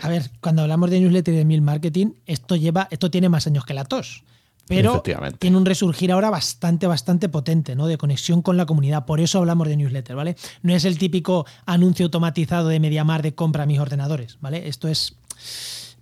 A 0.03 0.09
ver, 0.09 0.31
cuando 0.41 0.63
hablamos 0.63 0.91
de 0.91 1.01
newsletter 1.01 1.35
y 1.35 1.37
de 1.37 1.43
email 1.43 1.63
marketing, 1.63 2.13
esto 2.27 2.57
lleva, 2.57 2.89
esto 2.91 3.11
tiene 3.11 3.29
más 3.29 3.47
años 3.47 3.65
que 3.65 3.75
la 3.75 3.85
tos. 3.85 4.25
Pero 4.67 5.03
tiene 5.39 5.57
un 5.59 5.67
resurgir 5.67 6.11
ahora 6.11 6.31
bastante, 6.31 6.87
bastante 6.87 7.29
potente, 7.29 7.77
¿no? 7.77 7.87
De 7.87 7.99
conexión 7.99 8.41
con 8.41 8.57
la 8.57 8.65
comunidad. 8.65 9.05
Por 9.05 9.21
eso 9.21 9.39
hablamos 9.39 9.69
de 9.69 9.77
newsletter, 9.77 10.17
¿vale? 10.17 10.37
No 10.63 10.75
es 10.75 10.85
el 10.87 10.97
típico 10.99 11.45
anuncio 11.67 12.07
automatizado 12.07 12.69
de 12.69 12.81
Mediamar 12.81 13.21
de 13.23 13.35
compra 13.35 13.65
a 13.65 13.67
mis 13.67 13.79
ordenadores, 13.79 14.39
¿vale? 14.41 14.67
Esto 14.67 14.89
es. 14.89 15.17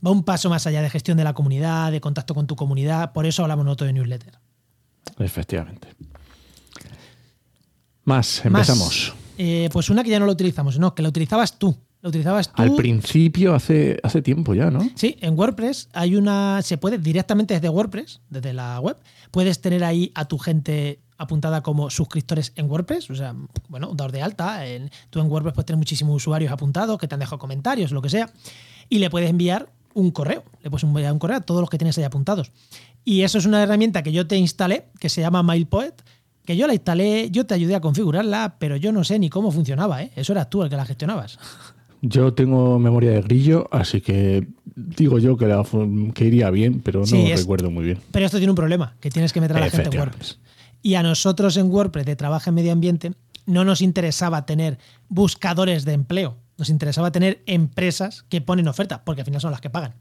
Va 0.05 0.11
un 0.11 0.23
paso 0.25 0.49
más 0.49 0.67
allá 0.67 0.81
de 0.83 0.91
gestión 0.91 1.17
de 1.17 1.25
la 1.25 1.33
comunidad, 1.33 1.91
de 1.91 2.01
contacto 2.01 2.35
con 2.35 2.47
tu 2.47 2.55
comunidad. 2.57 3.13
Por 3.13 3.27
eso 3.27 3.43
hablamos 3.43 3.65
nosotros 3.65 3.89
de 3.89 3.93
newsletter. 3.95 4.39
Efectivamente. 5.19 5.89
Más, 8.05 8.43
Más, 8.45 8.45
empezamos. 8.45 9.13
eh, 9.39 9.69
pues 9.73 9.91
una 9.91 10.03
que 10.03 10.11
ya 10.11 10.19
no 10.19 10.27
la 10.27 10.33
utilizamos, 10.33 10.79
no, 10.79 10.95
que 10.95 11.03
la 11.03 11.09
utilizabas 11.09 11.59
tú. 11.59 11.77
La 12.03 12.09
utilizabas 12.09 12.53
tú. 12.53 12.61
Al 12.61 12.75
principio, 12.75 13.55
hace, 13.55 13.99
hace 14.03 14.23
tiempo 14.23 14.55
ya, 14.55 14.71
¿no? 14.71 14.81
Sí, 14.97 15.17
en 15.21 15.39
WordPress 15.39 15.89
hay 15.93 16.17
una. 16.17 16.61
Se 16.63 16.77
puede 16.77 16.99
directamente 16.99 17.55
desde 17.55 17.69
WordPress, 17.69 18.21
desde 18.29 18.53
la 18.53 18.81
web, 18.81 18.97
puedes 19.31 19.61
tener 19.61 19.85
ahí 19.85 20.11
a 20.17 20.25
tu 20.25 20.37
gente 20.37 20.99
apuntada 21.17 21.63
como 21.63 21.91
suscriptores 21.91 22.53
en 22.57 22.69
WordPress. 22.69 23.09
O 23.11 23.15
sea, 23.15 23.37
bueno, 23.69 23.93
dar 23.95 24.11
de 24.11 24.21
alta. 24.21 24.67
En, 24.67 24.91
tú 25.11 25.21
en 25.21 25.31
WordPress 25.31 25.55
puedes 25.55 25.67
tener 25.67 25.79
muchísimos 25.79 26.17
usuarios 26.17 26.51
apuntados 26.51 26.99
que 26.99 27.07
te 27.07 27.15
han 27.15 27.21
dejado 27.21 27.39
comentarios, 27.39 27.93
lo 27.93 28.03
que 28.03 28.11
sea. 28.11 28.29
Y 28.89 28.99
le 28.99 29.09
puedes 29.09 29.31
enviar 29.31 29.71
un 29.95 30.11
correo. 30.11 30.43
Le 30.63 30.71
puedes 30.71 30.83
enviar 30.83 31.13
un 31.13 31.21
correo 31.21 31.37
a 31.37 31.41
todos 31.41 31.61
los 31.61 31.71
que 31.71 31.79
tienes 31.79 31.97
ahí 31.99 32.05
apuntados. 32.05 32.51
Y 33.05 33.23
eso 33.23 33.39
es 33.39 33.47
una 33.47 33.63
herramienta 33.63 34.03
que 34.03 34.13
yo 34.13 34.27
te 34.27 34.37
instalé, 34.37 34.87
que 34.99 35.09
se 35.09 35.21
llama 35.21 35.45
MailPoet. 35.45 35.95
Que 36.45 36.57
yo 36.57 36.67
la 36.67 36.75
instalé, 36.75 37.31
yo 37.31 37.47
te 37.47 37.55
ayudé 37.55 37.77
a 37.77 37.81
configurarla, 37.81 38.57
pero 38.59 38.75
yo 38.77 38.91
no 38.91 39.05
sé 39.05 39.21
ni 39.21 39.31
cómo 39.31 39.53
funcionaba, 39.53 40.03
¿eh? 40.03 40.11
Eso 40.17 40.33
eras 40.33 40.51
tú 40.51 40.65
el 40.65 40.71
que 40.71 40.75
la 40.75 40.85
gestionabas. 40.85 41.39
Yo 42.05 42.35
tengo 42.35 42.79
memoria 42.81 43.13
de 43.13 43.23
grillo, 43.23 43.69
así 43.71 44.01
que 44.01 44.47
digo 44.75 45.19
yo 45.21 45.37
que, 45.37 45.47
la 45.47 45.65
que 46.15 46.25
iría 46.25 46.51
bien, 46.51 46.81
pero 46.81 47.01
no 47.01 47.07
Sí, 47.07 47.17
lo 47.29 47.35
es- 47.35 47.41
recuerdo 47.41 47.71
muy 47.71 47.85
bien. 47.85 47.99
Pero 48.11 48.27
esto 48.27 48.39
tiene 48.39 48.51
un 48.51 48.57
problema, 48.57 48.97
que 49.01 49.09
tienes 49.09 49.33
que 49.33 49.41
meter 49.41 49.57
a 49.57 49.61
la 49.61 49.71
gente 49.71 49.89
en. 49.97 49.99
WordPress. 50.01 50.39
Y 50.83 50.95
a 50.97 51.03
nosotros 51.05 51.57
en 51.57 51.71
WordPress 51.71 52.05
de 52.07 52.17
Trabajo 52.17 52.51
en 52.51 52.55
Medio 52.57 52.73
Ambiente 52.73 53.13
no 53.47 53.65
nos 53.65 53.81
interesaba 53.81 54.45
tener 54.47 54.79
buscadores 55.09 55.85
de 55.85 55.93
empleo. 55.93 56.39
Nos 56.59 56.69
interesaba 56.69 57.11
tener 57.11 57.43
empresas 57.47 58.25
que 58.29 58.41
ponen 58.41 58.69
ofertas, 58.69 59.01
porque 59.05 59.23
al 59.23 59.25
final 59.25 59.41
son 59.41 59.51
las 59.51 59.61
que 59.61 59.71
pagan. 59.71 59.95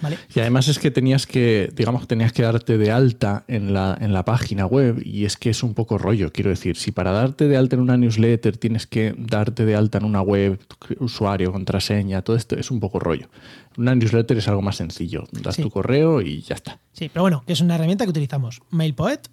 ¿vale? 0.00 0.18
Y 0.34 0.40
además 0.40 0.68
es 0.68 0.78
que 0.78 0.90
tenías 0.90 1.26
que, 1.26 1.70
digamos, 1.74 2.08
tenías 2.08 2.32
que 2.32 2.42
darte 2.42 2.78
de 2.78 2.90
alta 2.90 3.44
en 3.46 3.72
la, 3.72 3.96
en 4.00 4.12
la 4.12 4.24
página 4.24 4.66
web 4.66 5.00
y 5.04 5.24
es 5.24 5.36
que 5.36 5.50
es 5.50 5.62
un 5.62 5.74
poco 5.74 5.98
rollo, 5.98 6.32
quiero 6.32 6.50
decir, 6.50 6.76
si 6.76 6.92
para 6.92 7.12
darte 7.12 7.46
de 7.46 7.56
alta 7.56 7.76
en 7.76 7.82
una 7.82 7.96
newsletter 7.96 8.56
tienes 8.56 8.86
que 8.86 9.14
darte 9.18 9.64
de 9.64 9.76
alta 9.76 9.98
en 9.98 10.04
una 10.04 10.22
web, 10.22 10.60
usuario, 10.98 11.52
contraseña, 11.52 12.22
todo 12.22 12.36
esto 12.36 12.56
es 12.56 12.70
un 12.70 12.80
poco 12.80 12.98
rollo. 12.98 13.28
Una 13.76 13.94
newsletter 13.94 14.38
es 14.38 14.48
algo 14.48 14.62
más 14.62 14.76
sencillo, 14.76 15.24
das 15.32 15.56
tu 15.56 15.70
correo 15.70 16.20
y 16.20 16.40
ya 16.42 16.54
está. 16.54 16.80
Sí, 16.92 17.08
pero 17.12 17.22
bueno, 17.22 17.44
que 17.46 17.52
es 17.52 17.60
una 17.60 17.74
herramienta 17.74 18.04
que 18.04 18.10
utilizamos. 18.10 18.60
MailPoet 18.70 19.28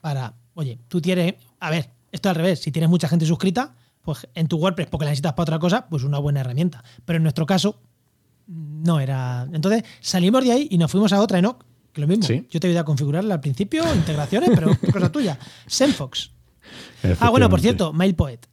para, 0.00 0.34
oye, 0.54 0.78
tú 0.88 1.00
tienes, 1.00 1.34
a 1.60 1.70
ver, 1.70 1.90
esto 2.10 2.28
al 2.28 2.34
revés, 2.34 2.60
si 2.60 2.70
tienes 2.72 2.90
mucha 2.90 3.08
gente 3.08 3.26
suscrita, 3.26 3.74
pues 4.02 4.28
en 4.34 4.48
tu 4.48 4.56
WordPress 4.56 4.88
porque 4.88 5.04
la 5.04 5.10
necesitas 5.10 5.32
para 5.32 5.42
otra 5.42 5.58
cosa, 5.58 5.88
pues 5.88 6.02
una 6.02 6.18
buena 6.18 6.40
herramienta. 6.40 6.84
Pero 7.04 7.18
en 7.18 7.22
nuestro 7.22 7.46
caso, 7.46 7.80
no 8.46 9.00
era. 9.00 9.48
Entonces 9.52 9.84
salimos 10.00 10.44
de 10.44 10.52
ahí 10.52 10.68
y 10.70 10.78
nos 10.78 10.90
fuimos 10.90 11.12
a 11.12 11.20
otra 11.20 11.38
Enoch, 11.38 11.64
que 11.92 12.00
lo 12.00 12.06
mismo. 12.06 12.26
Yo 12.50 12.60
te 12.60 12.66
ayudé 12.66 12.80
a 12.80 12.84
configurarla 12.84 13.34
al 13.34 13.40
principio, 13.40 13.82
integraciones, 13.94 14.50
pero 14.54 14.76
cosa 14.92 15.12
tuya. 15.12 15.38
Senfox. 15.66 16.32
Ah, 17.20 17.30
bueno, 17.30 17.48
por 17.48 17.60
cierto, 17.60 17.92
MailPoet. 17.92 18.46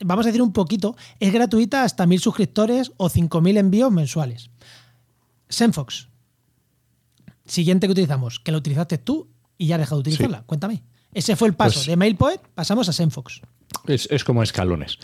Vamos 0.00 0.26
a 0.26 0.28
decir 0.28 0.42
un 0.42 0.52
poquito, 0.52 0.96
es 1.20 1.32
gratuita 1.32 1.84
hasta 1.84 2.06
mil 2.06 2.20
suscriptores 2.20 2.92
o 2.96 3.08
5.000 3.08 3.58
envíos 3.58 3.92
mensuales. 3.92 4.50
Senfox. 5.48 6.08
Siguiente 7.46 7.86
que 7.86 7.92
utilizamos, 7.92 8.40
que 8.40 8.52
lo 8.52 8.58
utilizaste 8.58 8.98
tú 8.98 9.30
y 9.56 9.68
ya 9.68 9.76
has 9.76 9.80
dejado 9.80 10.02
de 10.02 10.10
utilizarla. 10.10 10.42
Cuéntame. 10.42 10.82
Ese 11.14 11.36
fue 11.36 11.48
el 11.48 11.54
paso. 11.54 11.74
Pues 11.74 11.86
de 11.86 11.96
MailPoet 11.96 12.40
pasamos 12.54 12.88
a 12.88 12.92
Senfox. 12.92 13.42
Es, 13.86 14.24
como 14.24 14.42
escalones. 14.42 14.98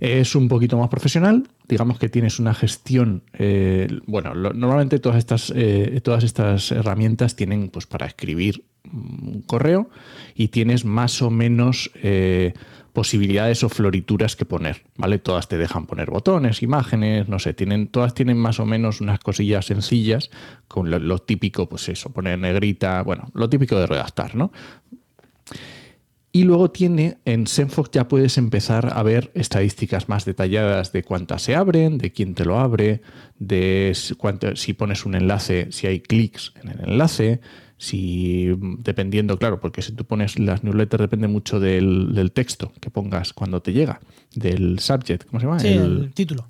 Es 0.00 0.34
un 0.34 0.48
poquito 0.48 0.76
más 0.76 0.88
profesional, 0.88 1.48
digamos 1.68 1.98
que 1.98 2.08
tienes 2.08 2.38
una 2.38 2.52
gestión, 2.52 3.22
eh, 3.34 3.88
bueno, 4.06 4.34
normalmente 4.34 4.98
todas 4.98 5.18
estas, 5.18 5.52
eh, 5.54 6.00
todas 6.02 6.24
estas 6.24 6.72
herramientas 6.72 7.36
tienen 7.36 7.68
pues 7.70 7.86
para 7.86 8.06
escribir 8.06 8.64
un 8.92 9.42
correo 9.46 9.88
y 10.34 10.48
tienes 10.48 10.84
más 10.84 11.22
o 11.22 11.30
menos 11.30 11.90
eh, 12.02 12.54
posibilidades 12.92 13.64
o 13.64 13.68
florituras 13.68 14.36
que 14.36 14.44
poner, 14.44 14.82
¿vale? 14.96 15.18
Todas 15.18 15.48
te 15.48 15.58
dejan 15.58 15.86
poner 15.86 16.10
botones, 16.10 16.62
imágenes, 16.62 17.28
no 17.28 17.38
sé, 17.38 17.54
tienen, 17.54 17.88
todas 17.88 18.14
tienen 18.14 18.36
más 18.36 18.60
o 18.60 18.66
menos 18.66 19.00
unas 19.00 19.20
cosillas 19.20 19.66
sencillas 19.66 20.30
con 20.68 20.90
lo, 20.90 20.98
lo 20.98 21.18
típico, 21.18 21.68
pues 21.68 21.88
eso, 21.88 22.10
poner 22.10 22.38
negrita, 22.38 23.02
bueno, 23.02 23.30
lo 23.32 23.48
típico 23.48 23.76
de 23.76 23.86
redactar, 23.86 24.34
¿no? 24.34 24.52
Y 26.36 26.42
luego 26.42 26.68
tiene, 26.72 27.18
en 27.24 27.46
Senfox 27.46 27.92
ya 27.92 28.08
puedes 28.08 28.38
empezar 28.38 28.90
a 28.92 29.04
ver 29.04 29.30
estadísticas 29.34 30.08
más 30.08 30.24
detalladas 30.24 30.90
de 30.90 31.04
cuántas 31.04 31.42
se 31.42 31.54
abren, 31.54 31.96
de 31.96 32.10
quién 32.10 32.34
te 32.34 32.44
lo 32.44 32.58
abre, 32.58 33.02
de 33.38 33.92
si 33.94 34.72
pones 34.72 35.06
un 35.06 35.14
enlace, 35.14 35.68
si 35.70 35.86
hay 35.86 36.00
clics 36.00 36.52
en 36.60 36.70
el 36.70 36.90
enlace, 36.90 37.40
si 37.76 38.48
dependiendo, 38.80 39.38
claro, 39.38 39.60
porque 39.60 39.80
si 39.80 39.92
tú 39.92 40.06
pones 40.06 40.36
las 40.36 40.64
newsletters 40.64 41.02
depende 41.02 41.28
mucho 41.28 41.60
del, 41.60 42.32
texto 42.34 42.72
que 42.80 42.90
pongas 42.90 43.32
cuando 43.32 43.62
te 43.62 43.72
llega, 43.72 44.00
del 44.34 44.80
subject, 44.80 45.26
¿cómo 45.26 45.38
se 45.38 45.46
llama? 45.46 45.60
Sí, 45.60 45.68
el 45.68 46.10
título 46.14 46.44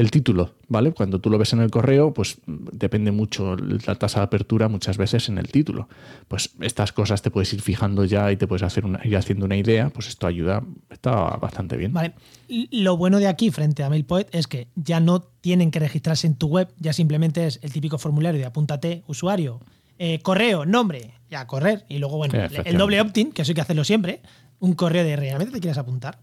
el 0.00 0.10
título, 0.10 0.54
¿vale? 0.66 0.92
Cuando 0.92 1.20
tú 1.20 1.28
lo 1.28 1.36
ves 1.36 1.52
en 1.52 1.60
el 1.60 1.70
correo, 1.70 2.14
pues 2.14 2.38
depende 2.46 3.12
mucho 3.12 3.54
la 3.56 3.94
tasa 3.96 4.20
de 4.20 4.24
apertura 4.24 4.66
muchas 4.66 4.96
veces 4.96 5.28
en 5.28 5.36
el 5.36 5.48
título. 5.48 5.90
Pues 6.26 6.54
estas 6.60 6.92
cosas 6.92 7.20
te 7.20 7.30
puedes 7.30 7.52
ir 7.52 7.60
fijando 7.60 8.06
ya 8.06 8.32
y 8.32 8.38
te 8.38 8.46
puedes 8.46 8.62
hacer 8.62 8.84
ir 9.04 9.16
haciendo 9.18 9.44
una 9.44 9.58
idea, 9.58 9.90
pues 9.90 10.08
esto 10.08 10.26
ayuda, 10.26 10.64
está 10.88 11.36
bastante 11.36 11.76
bien. 11.76 11.92
Vale. 11.92 12.14
Lo 12.48 12.96
bueno 12.96 13.18
de 13.18 13.28
aquí 13.28 13.50
frente 13.50 13.82
a 13.82 13.90
MailPoet 13.90 14.28
es 14.32 14.46
que 14.46 14.68
ya 14.74 15.00
no 15.00 15.20
tienen 15.20 15.70
que 15.70 15.80
registrarse 15.80 16.26
en 16.26 16.34
tu 16.34 16.46
web, 16.46 16.72
ya 16.78 16.94
simplemente 16.94 17.46
es 17.46 17.60
el 17.62 17.70
típico 17.70 17.98
formulario 17.98 18.40
de 18.40 18.46
apúntate, 18.46 19.02
usuario, 19.06 19.60
eh, 19.98 20.20
correo, 20.20 20.64
nombre, 20.64 21.12
ya 21.28 21.46
correr. 21.46 21.84
Y 21.90 21.98
luego, 21.98 22.16
bueno, 22.16 22.38
el 22.64 22.78
doble 22.78 23.02
opt-in, 23.02 23.32
que 23.32 23.42
eso 23.42 23.50
hay 23.50 23.54
que 23.54 23.60
hacerlo 23.60 23.84
siempre, 23.84 24.22
un 24.60 24.72
correo 24.72 25.04
de 25.04 25.16
realmente 25.16 25.52
te 25.52 25.60
quieres 25.60 25.76
apuntar. 25.76 26.20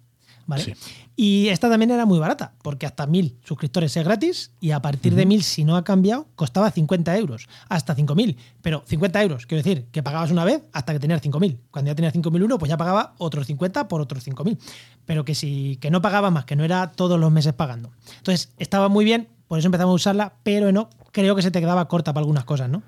Y 1.15 1.47
esta 1.49 1.69
también 1.69 1.91
era 1.91 2.05
muy 2.05 2.19
barata, 2.19 2.53
porque 2.62 2.86
hasta 2.86 3.07
mil 3.07 3.38
suscriptores 3.43 3.97
es 3.97 4.05
gratis 4.05 4.51
y 4.60 4.71
a 4.71 4.81
partir 4.81 5.15
de 5.15 5.25
mil, 5.25 5.43
si 5.43 5.63
no 5.63 5.75
ha 5.75 5.83
cambiado, 5.83 6.27
costaba 6.36 6.69
50 6.69 7.17
euros, 7.17 7.47
hasta 7.69 7.95
5.000. 7.95 8.38
Pero 8.62 8.83
50 8.86 9.23
euros, 9.23 9.45
quiero 9.45 9.63
decir, 9.63 9.88
que 9.91 10.03
pagabas 10.03 10.31
una 10.31 10.45
vez 10.45 10.63
hasta 10.73 10.93
que 10.93 10.99
tenías 10.99 11.21
5.000. 11.21 11.57
Cuando 11.71 11.89
ya 11.89 11.95
tenías 11.95 12.13
5.001, 12.13 12.57
pues 12.60 12.69
ya 12.69 12.77
pagaba 12.77 13.15
otros 13.17 13.47
50 13.47 13.88
por 13.88 13.99
otros 13.99 14.27
5.000. 14.27 14.57
Pero 15.05 15.25
que 15.25 15.36
si 15.36 15.77
que 15.81 15.89
no 15.89 16.01
pagaba 16.01 16.29
más, 16.29 16.45
que 16.45 16.55
no 16.55 16.63
era 16.63 16.91
todos 16.91 17.19
los 17.19 17.31
meses 17.31 17.53
pagando. 17.53 17.91
Entonces, 18.17 18.51
estaba 18.57 18.88
muy 18.88 19.03
bien, 19.03 19.27
por 19.47 19.60
eso 19.60 19.67
empezamos 19.67 19.93
a 19.93 19.95
usarla, 19.95 20.33
pero 20.43 20.71
no, 20.71 20.89
creo 21.12 21.36
que 21.36 21.41
se 21.41 21.51
te 21.51 21.60
quedaba 21.60 21.88
corta 21.88 22.13
para 22.13 22.21
algunas 22.21 22.45
cosas, 22.45 22.69
¿no? 22.69 22.83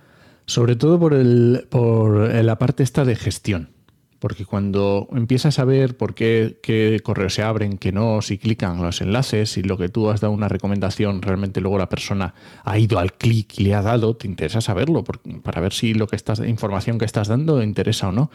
Sobre 0.46 0.76
todo 0.76 1.00
por, 1.00 1.14
el, 1.14 1.68
por 1.70 2.34
la 2.34 2.58
parte 2.58 2.84
esta 2.84 3.06
de 3.06 3.16
gestión 3.16 3.79
porque 4.20 4.46
cuando 4.46 5.08
empiezas 5.14 5.60
a 5.60 5.66
ver 5.66 5.96
por 5.96 6.14
qué, 6.14 6.60
qué, 6.62 7.00
correos 7.04 7.34
se 7.34 7.44
abren, 7.44 7.78
qué 7.78 7.92
no, 7.92 8.22
si 8.22 8.38
clican 8.38 8.82
los 8.82 9.02
enlaces, 9.02 9.52
si 9.52 9.64
lo 9.64 9.78
que 9.78 9.90
tú 9.90 10.10
has 10.10 10.20
dado 10.22 10.34
una 10.34 10.50
recomendación, 10.50 11.22
realmente 11.22 11.62
luego 11.62 11.78
la 11.78 11.90
persona 11.90 12.34
ha 12.64 12.78
ido 12.78 13.00
al 13.00 13.14
clic 13.14 13.60
y 13.60 13.64
le 13.64 13.74
ha 13.74 13.82
dado, 13.82 14.16
te 14.16 14.28
interesa 14.28 14.62
saberlo 14.62 15.04
para 15.44 15.62
ver 15.62 15.74
si 15.74 15.94
lo 15.94 16.08
que 16.08 16.18
estás, 16.18 16.40
información 16.40 16.98
que 16.98 17.06
estás 17.06 17.30
dando 17.30 17.64
interesa 17.64 18.10
o 18.10 18.12
no. 18.12 18.30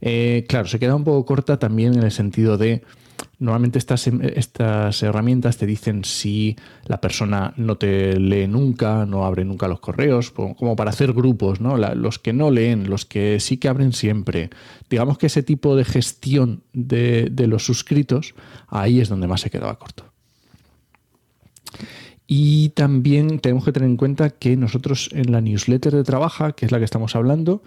Eh, 0.00 0.44
claro, 0.48 0.68
se 0.68 0.78
queda 0.78 0.94
un 0.94 1.04
poco 1.04 1.24
corta 1.24 1.58
también 1.58 1.94
en 1.94 2.02
el 2.02 2.12
sentido 2.12 2.56
de 2.56 2.82
Normalmente 3.38 3.78
estas, 3.78 4.06
em, 4.06 4.20
estas 4.22 5.02
herramientas 5.02 5.56
te 5.56 5.66
dicen 5.66 6.04
si 6.04 6.56
la 6.86 7.00
persona 7.00 7.52
no 7.56 7.76
te 7.76 8.18
lee 8.18 8.46
nunca, 8.48 9.06
no 9.06 9.24
abre 9.24 9.44
nunca 9.44 9.68
los 9.68 9.80
correos, 9.80 10.30
como 10.30 10.76
para 10.76 10.90
hacer 10.90 11.12
grupos, 11.12 11.60
¿no? 11.60 11.76
los 11.76 12.18
que 12.18 12.32
no 12.32 12.50
leen, 12.50 12.88
los 12.88 13.04
que 13.04 13.40
sí 13.40 13.56
que 13.56 13.68
abren 13.68 13.92
siempre. 13.92 14.50
Digamos 14.88 15.18
que 15.18 15.26
ese 15.26 15.42
tipo 15.42 15.76
de 15.76 15.84
gestión 15.84 16.62
de, 16.72 17.30
los 17.46 17.64
suscritos, 17.64 18.34
ahí 18.68 19.00
es 19.00 19.08
donde 19.08 19.26
más 19.26 19.42
se 19.42 19.50
quedaba 19.50 19.78
corto. 19.78 20.04
Y 22.26 22.70
también 22.70 23.38
tenemos 23.38 23.64
que 23.64 23.72
tener 23.72 23.88
en 23.88 23.96
cuenta 23.96 24.30
que 24.30 24.56
nosotros 24.56 25.10
en 25.12 25.30
la 25.30 25.40
newsletter 25.40 25.94
de 25.94 26.04
Trabaja, 26.04 26.52
que 26.52 26.64
es 26.64 26.72
la 26.72 26.78
que 26.78 26.84
estamos 26.84 27.14
hablando, 27.16 27.62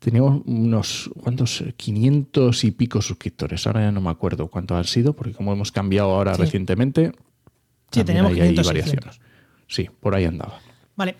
teníamos 0.00 0.42
unos, 0.46 1.10
¿cuántos? 1.22 1.62
500 1.76 2.64
y 2.64 2.70
pico 2.72 3.00
suscriptores. 3.00 3.66
Ahora 3.66 3.82
ya 3.82 3.92
no 3.92 4.00
me 4.00 4.10
acuerdo 4.10 4.48
cuántos 4.48 4.76
han 4.76 4.84
sido, 4.84 5.12
porque 5.12 5.32
como 5.32 5.52
hemos 5.52 5.70
cambiado 5.70 6.10
ahora 6.10 6.34
recientemente, 6.34 7.12
sí, 7.92 8.02
teníamos 8.02 8.32
500 8.32 8.66
variaciones. 8.66 9.20
Sí, 9.68 9.88
por 10.00 10.16
ahí 10.16 10.24
andaba. 10.24 10.58
Vale. 10.96 11.14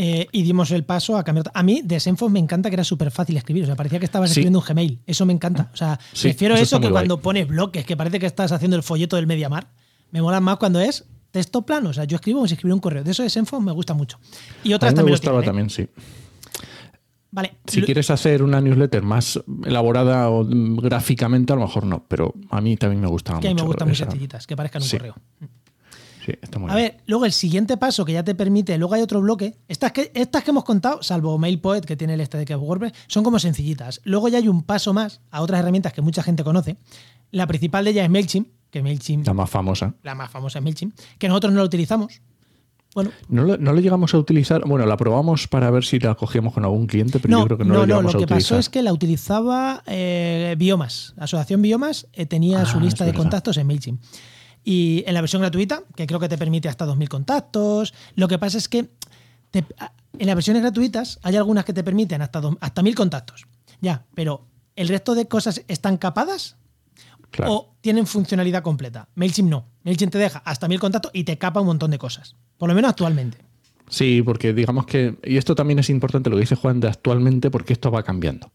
Eh, 0.00 0.28
y 0.30 0.44
dimos 0.44 0.70
el 0.70 0.84
paso 0.84 1.16
a 1.16 1.24
cambiar. 1.24 1.50
A 1.52 1.62
mí 1.64 1.80
de 1.82 1.98
Senfos 1.98 2.30
me 2.30 2.38
encanta 2.38 2.70
que 2.70 2.76
era 2.76 2.84
súper 2.84 3.10
fácil 3.10 3.36
escribir. 3.36 3.64
O 3.64 3.66
sea, 3.66 3.74
parecía 3.74 3.98
que 3.98 4.04
estabas 4.04 4.30
escribiendo 4.30 4.60
un 4.60 4.64
Gmail. 4.64 5.00
Eso 5.06 5.26
me 5.26 5.32
encanta. 5.32 5.70
O 5.72 5.76
sea, 5.76 5.98
prefiero 6.22 6.54
eso, 6.54 6.78
que 6.78 6.88
cuando 6.88 7.20
pones 7.20 7.48
bloques, 7.48 7.84
que 7.84 7.96
parece 7.96 8.20
que 8.20 8.26
estás 8.26 8.52
haciendo 8.52 8.76
el 8.76 8.84
folleto 8.84 9.16
del 9.16 9.26
Mediamar. 9.26 9.72
Me 10.12 10.22
mola 10.22 10.38
más 10.38 10.58
cuando 10.58 10.80
es 10.80 11.04
texto 11.32 11.62
plano. 11.62 11.90
O 11.90 11.92
sea, 11.92 12.04
yo 12.04 12.14
escribo 12.14 12.38
como 12.38 12.46
si 12.46 12.54
escribiera 12.54 12.76
un 12.76 12.80
correo. 12.80 13.02
De 13.02 13.10
eso 13.10 13.24
de 13.24 13.30
Senfos 13.30 13.60
me 13.60 13.72
gusta 13.72 13.94
mucho. 13.94 14.20
Y 14.62 14.72
otras 14.72 14.94
también. 14.94 15.06
Me 15.06 15.10
gustaba 15.10 15.40
¿eh? 15.40 15.44
también, 15.44 15.68
sí. 15.68 15.88
Vale. 17.30 17.56
Si 17.66 17.82
quieres 17.82 18.10
hacer 18.10 18.42
una 18.42 18.60
newsletter 18.60 19.02
más 19.02 19.40
elaborada 19.64 20.30
o 20.30 20.46
gráficamente, 20.46 21.52
a 21.52 21.56
lo 21.56 21.62
mejor 21.62 21.84
no, 21.84 22.04
pero 22.08 22.34
a 22.50 22.60
mí 22.60 22.76
también 22.76 23.00
me 23.02 23.08
gustan 23.08 23.36
mucho. 23.36 23.48
a 23.48 23.50
mí 23.50 23.54
me 23.54 23.66
gustan 23.66 23.88
muy 23.88 23.96
sencillitas, 23.96 24.46
que 24.46 24.56
parezcan 24.56 24.82
un 24.82 24.88
correo. 24.88 25.14
Sí, 26.24 26.32
está 26.40 26.58
muy 26.58 26.70
a 26.70 26.74
ver, 26.74 26.98
luego 27.06 27.26
el 27.26 27.32
siguiente 27.32 27.76
paso 27.76 28.04
que 28.04 28.12
ya 28.12 28.22
te 28.22 28.34
permite, 28.34 28.76
luego 28.78 28.94
hay 28.94 29.02
otro 29.02 29.20
bloque. 29.20 29.56
Estas 29.68 29.92
que, 29.92 30.10
estas 30.14 30.42
que 30.42 30.50
hemos 30.50 30.64
contado, 30.64 31.02
salvo 31.02 31.36
MailPoet, 31.38 31.84
que 31.84 31.96
tiene 31.96 32.14
el 32.14 32.20
este 32.20 32.38
de 32.38 32.44
que 32.46 32.56
WordPress, 32.56 32.92
son 33.08 33.24
como 33.24 33.38
sencillitas. 33.38 34.00
Luego 34.04 34.28
ya 34.28 34.38
hay 34.38 34.48
un 34.48 34.62
paso 34.62 34.94
más 34.94 35.20
a 35.30 35.42
otras 35.42 35.60
herramientas 35.60 35.92
que 35.92 36.00
mucha 36.00 36.22
gente 36.22 36.44
conoce. 36.44 36.76
La 37.30 37.46
principal 37.46 37.84
de 37.84 37.90
ellas 37.90 38.04
es 38.04 38.10
MailChimp, 38.10 38.48
que 38.70 38.82
MailChimp. 38.82 39.26
La 39.26 39.34
más 39.34 39.50
famosa. 39.50 39.94
La 40.02 40.14
más 40.14 40.30
famosa 40.30 40.58
es 40.58 40.64
MailChimp, 40.64 40.98
que 41.18 41.28
nosotros 41.28 41.52
no 41.52 41.58
la 41.60 41.64
utilizamos, 41.64 42.22
no 43.28 43.42
lo, 43.42 43.80
llegamos 43.80 44.14
a 44.14 44.18
utilizar. 44.18 44.62
Bueno, 44.66 44.86
la 44.86 44.96
probamos 44.96 45.46
para 45.46 45.70
ver 45.70 45.84
si 45.84 45.98
la 45.98 46.14
cogíamos 46.14 46.54
con 46.54 46.64
algún 46.64 46.86
cliente, 46.86 47.20
pero 47.20 47.38
yo 47.38 47.44
creo 47.44 47.58
que 47.58 47.64
no, 47.64 47.74
no 47.74 47.80
lo 47.80 47.86
llegamos 47.86 48.14
no, 48.14 48.20
lo 48.20 48.26
que 48.26 48.34
pasó 48.34 48.58
es 48.58 48.68
que 48.68 48.82
la 48.82 48.92
utilizaba 48.92 49.82
eh, 49.86 50.54
Biomas. 50.58 51.14
La 51.16 51.24
asociación 51.24 51.62
Biomas 51.62 52.06
eh, 52.12 52.26
tenía 52.26 52.64
su 52.66 52.78
ah, 52.78 52.80
lista 52.80 53.04
de 53.04 53.14
contactos 53.14 53.56
en 53.56 53.66
MailChimp. 53.66 54.02
Y 54.64 55.02
en 55.06 55.14
la 55.14 55.22
versión 55.22 55.40
gratuita, 55.40 55.82
que 55.94 56.06
creo 56.06 56.20
que 56.20 56.28
te 56.28 56.36
permite 56.36 56.68
hasta 56.68 56.86
2.000 56.86 57.08
contactos, 57.08 57.94
lo 58.16 58.28
que 58.28 58.38
pasa 58.38 58.58
es 58.58 58.68
que 58.68 58.90
en 59.52 60.26
las 60.26 60.34
versiones 60.34 60.62
gratuitas 60.62 61.18
hay 61.22 61.36
algunas 61.36 61.64
que 61.64 61.72
te 61.72 61.82
permiten 61.82 62.20
hasta, 62.20 62.42
hasta 62.60 62.82
1.000 62.82 62.94
contactos. 62.94 63.46
Ya, 63.80 64.04
pero 64.14 64.44
¿el 64.76 64.88
resto 64.88 65.14
de 65.14 65.26
cosas 65.26 65.62
están 65.68 65.96
capadas? 65.96 66.57
O 67.46 67.74
tienen 67.80 68.06
funcionalidad 68.06 68.62
completa. 68.62 69.08
MailChimp 69.14 69.48
no. 69.50 69.66
MailChimp 69.84 70.12
te 70.12 70.18
deja 70.18 70.38
hasta 70.40 70.68
mil 70.68 70.80
contactos 70.80 71.10
y 71.14 71.24
te 71.24 71.38
capa 71.38 71.60
un 71.60 71.66
montón 71.66 71.90
de 71.90 71.98
cosas. 71.98 72.34
Por 72.56 72.68
lo 72.68 72.74
menos 72.74 72.90
actualmente. 72.90 73.38
Sí, 73.88 74.22
porque 74.22 74.52
digamos 74.52 74.84
que, 74.86 75.16
y 75.24 75.36
esto 75.38 75.54
también 75.54 75.78
es 75.78 75.88
importante 75.90 76.28
lo 76.30 76.36
que 76.36 76.40
dice 76.40 76.56
Juan 76.56 76.80
de 76.80 76.88
actualmente, 76.88 77.50
porque 77.50 77.72
esto 77.72 77.90
va 77.90 78.02
cambiando. 78.02 78.50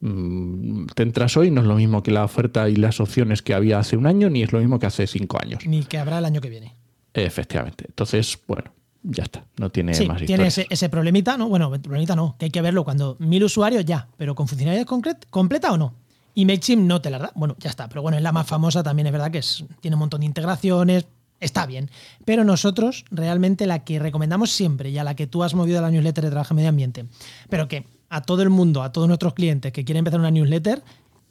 Mm, 0.00 0.86
te 0.94 1.02
entras 1.04 1.36
hoy, 1.36 1.50
no 1.52 1.60
es 1.60 1.66
lo 1.66 1.76
mismo 1.76 2.02
que 2.02 2.10
la 2.10 2.24
oferta 2.24 2.68
y 2.68 2.74
las 2.76 2.98
opciones 2.98 3.42
que 3.42 3.54
había 3.54 3.78
hace 3.78 3.96
un 3.96 4.06
año, 4.06 4.28
ni 4.30 4.42
es 4.42 4.52
lo 4.52 4.58
mismo 4.58 4.78
que 4.80 4.86
hace 4.86 5.06
cinco 5.06 5.38
años. 5.40 5.64
Ni 5.66 5.84
que 5.84 5.98
habrá 5.98 6.18
el 6.18 6.24
año 6.24 6.40
que 6.40 6.50
viene. 6.50 6.74
Efectivamente. 7.14 7.84
Entonces, 7.88 8.38
bueno, 8.48 8.72
ya 9.04 9.22
está. 9.24 9.44
No 9.58 9.70
tiene 9.70 9.94
Sí, 9.94 10.06
más 10.06 10.16
tiene 10.18 10.32
historias. 10.46 10.58
ese, 10.58 10.66
ese 10.70 10.88
problemita, 10.88 11.36
¿no? 11.36 11.48
Bueno, 11.48 11.70
problemita 11.80 12.16
no, 12.16 12.34
que 12.38 12.46
hay 12.46 12.50
que 12.50 12.60
verlo 12.62 12.82
cuando 12.84 13.16
mil 13.20 13.44
usuarios 13.44 13.84
ya, 13.84 14.08
pero 14.16 14.34
con 14.34 14.48
funcionalidad 14.48 14.86
concret- 14.86 15.26
completa 15.30 15.70
o 15.72 15.78
no. 15.78 15.94
Y 16.34 16.44
MailChimp 16.46 16.82
no 16.82 17.00
te 17.02 17.10
la 17.10 17.18
da. 17.18 17.32
Bueno, 17.34 17.56
ya 17.58 17.70
está. 17.70 17.88
Pero 17.88 18.02
bueno, 18.02 18.16
es 18.16 18.22
la 18.22 18.32
más 18.32 18.46
famosa, 18.46 18.82
también 18.82 19.06
es 19.06 19.12
verdad 19.12 19.30
que 19.30 19.38
es- 19.38 19.64
tiene 19.80 19.96
un 19.96 20.00
montón 20.00 20.20
de 20.20 20.26
integraciones, 20.26 21.04
está 21.40 21.66
bien. 21.66 21.90
Pero 22.24 22.42
nosotros, 22.44 23.04
realmente, 23.10 23.66
la 23.66 23.84
que 23.84 23.98
recomendamos 23.98 24.50
siempre 24.50 24.90
y 24.90 24.98
a 24.98 25.04
la 25.04 25.14
que 25.14 25.26
tú 25.26 25.42
has 25.42 25.54
movido 25.54 25.80
la 25.82 25.90
newsletter 25.90 26.24
de 26.24 26.30
Trabajo 26.30 26.54
en 26.54 26.56
Medio 26.56 26.68
Ambiente, 26.70 27.04
pero 27.50 27.68
que 27.68 27.84
a 28.08 28.22
todo 28.22 28.42
el 28.42 28.50
mundo, 28.50 28.82
a 28.82 28.92
todos 28.92 29.08
nuestros 29.08 29.34
clientes 29.34 29.72
que 29.72 29.84
quieren 29.84 30.00
empezar 30.00 30.20
una 30.20 30.30
newsletter, 30.30 30.82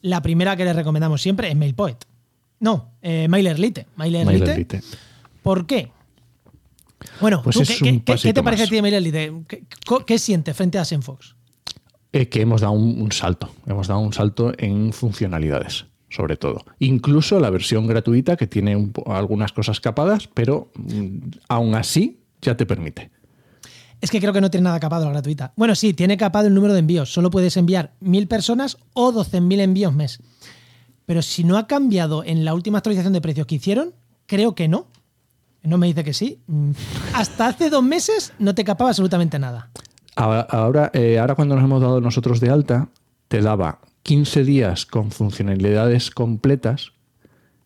la 0.01 0.21
primera 0.21 0.55
que 0.55 0.65
les 0.65 0.75
recomendamos 0.75 1.21
siempre 1.21 1.49
es 1.49 1.55
MailPoet. 1.55 1.97
No, 2.59 2.89
eh, 3.01 3.27
MailerLite. 3.27 3.87
MailerLite. 3.95 4.39
MailerLite. 4.45 4.81
¿Por 5.41 5.65
qué? 5.65 5.91
Bueno, 7.19 7.41
Pues 7.43 7.55
¿tú 7.55 7.61
es 7.63 7.69
qué, 7.69 7.93
te 8.33 8.43
parece 8.43 8.43
más. 8.43 8.61
a 8.61 8.69
ti 8.69 8.75
de 8.75 8.81
MailerLite? 8.81 9.33
¿Qué, 9.47 9.63
qué, 9.67 9.95
qué 10.05 10.19
sientes 10.19 10.55
frente 10.55 10.77
a 10.77 10.85
Senfox? 10.85 11.35
Eh, 12.13 12.28
que 12.28 12.41
hemos 12.41 12.62
dado 12.62 12.74
un, 12.74 13.12
salto. 13.12 13.50
Hemos 13.65 13.88
dado 13.88 14.02
un 14.02 14.12
salto 14.12 14.52
en 14.58 14.91
funcionalidades, 14.91 15.86
sobre 16.10 16.36
todo. 16.36 16.65
Incluso 16.80 17.39
la 17.39 17.50
versión 17.50 17.88
gratuita, 17.88 18.36
que 18.36 18.47
tiene 18.47 18.91
algunas 19.06 19.54
cosas 19.54 19.80
capadas, 19.80 20.28
pero 20.34 20.71
mm, 20.76 21.17
aún 21.47 21.76
así 21.76 22.19
ya 22.41 22.58
te 22.58 22.65
permite. 22.65 23.12
Es 24.02 24.12
que 24.12 24.19
creo 24.19 24.34
que 24.34 24.41
no 24.41 24.52
tiene 24.52 24.65
nada 24.65 24.80
capado 24.80 25.06
la 25.06 25.12
gratuita. 25.12 25.54
Bueno, 25.56 25.74
sí, 25.74 25.93
tiene 25.93 26.17
capado 26.17 26.47
el 26.47 26.54
número 26.54 26.74
de 26.74 26.80
envíos. 26.80 27.13
Solo 27.13 27.30
puedes 27.30 27.56
enviar 27.56 27.93
mil 28.02 28.28
personas 28.28 28.78
o 28.93 29.13
12.000 29.13 29.62
envíos 29.62 29.93
mes. 29.93 30.19
Pero 31.06 31.21
si 31.21 31.43
no 31.45 31.58
ha 31.58 31.67
cambiado 31.67 32.24
en 32.26 32.43
la 32.43 32.54
última 32.54 32.80
actualización 32.80 33.13
de 33.13 33.21
precios 33.21 33.47
que 33.47 33.56
hicieron, 33.56 33.93
creo 34.26 34.54
que 34.54 34.67
no. 34.67 34.88
No 35.63 35.78
me 35.78 35.88
dice 35.88 36.04
que 36.04 36.13
sí. 36.13 36.41
Mm, 36.47 36.71
Hasta 37.13 37.47
hace 37.47 37.69
dos 37.69 37.84
meses 37.84 38.34
no 38.39 38.54
te 38.54 38.65
capaba 38.65 38.89
absolutamente 38.89 39.39
nada. 39.39 39.69
Eh, 40.17 41.19
ahora 41.19 41.36
cuando 41.36 41.56
nos 41.56 41.63
hemos 41.63 41.82
dado 41.82 42.02
nosotros 42.02 42.39
de 42.39 42.50
alta, 42.50 42.89
te 43.28 43.41
daba 43.41 43.80
15 44.04 44.43
días 44.43 44.86
con 44.86 45.12
funcionalidades 45.12 46.12
completas 46.12 46.93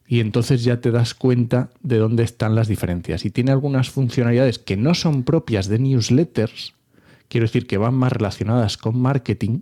y 0.07 0.19
entonces 0.19 0.63
ya 0.63 0.81
te 0.81 0.91
das 0.91 1.13
cuenta 1.13 1.69
de 1.81 1.97
dónde 1.97 2.23
están 2.23 2.55
las 2.55 2.67
diferencias. 2.67 3.25
Y 3.25 3.31
tiene 3.31 3.51
algunas 3.51 3.89
funcionalidades 3.89 4.59
que 4.59 4.77
no 4.77 4.93
son 4.93 5.23
propias 5.23 5.67
de 5.67 5.79
newsletters, 5.79 6.73
quiero 7.27 7.45
decir 7.45 7.65
que 7.65 7.77
van 7.77 7.95
más 7.95 8.11
relacionadas 8.11 8.77
con 8.77 8.99
marketing, 8.99 9.61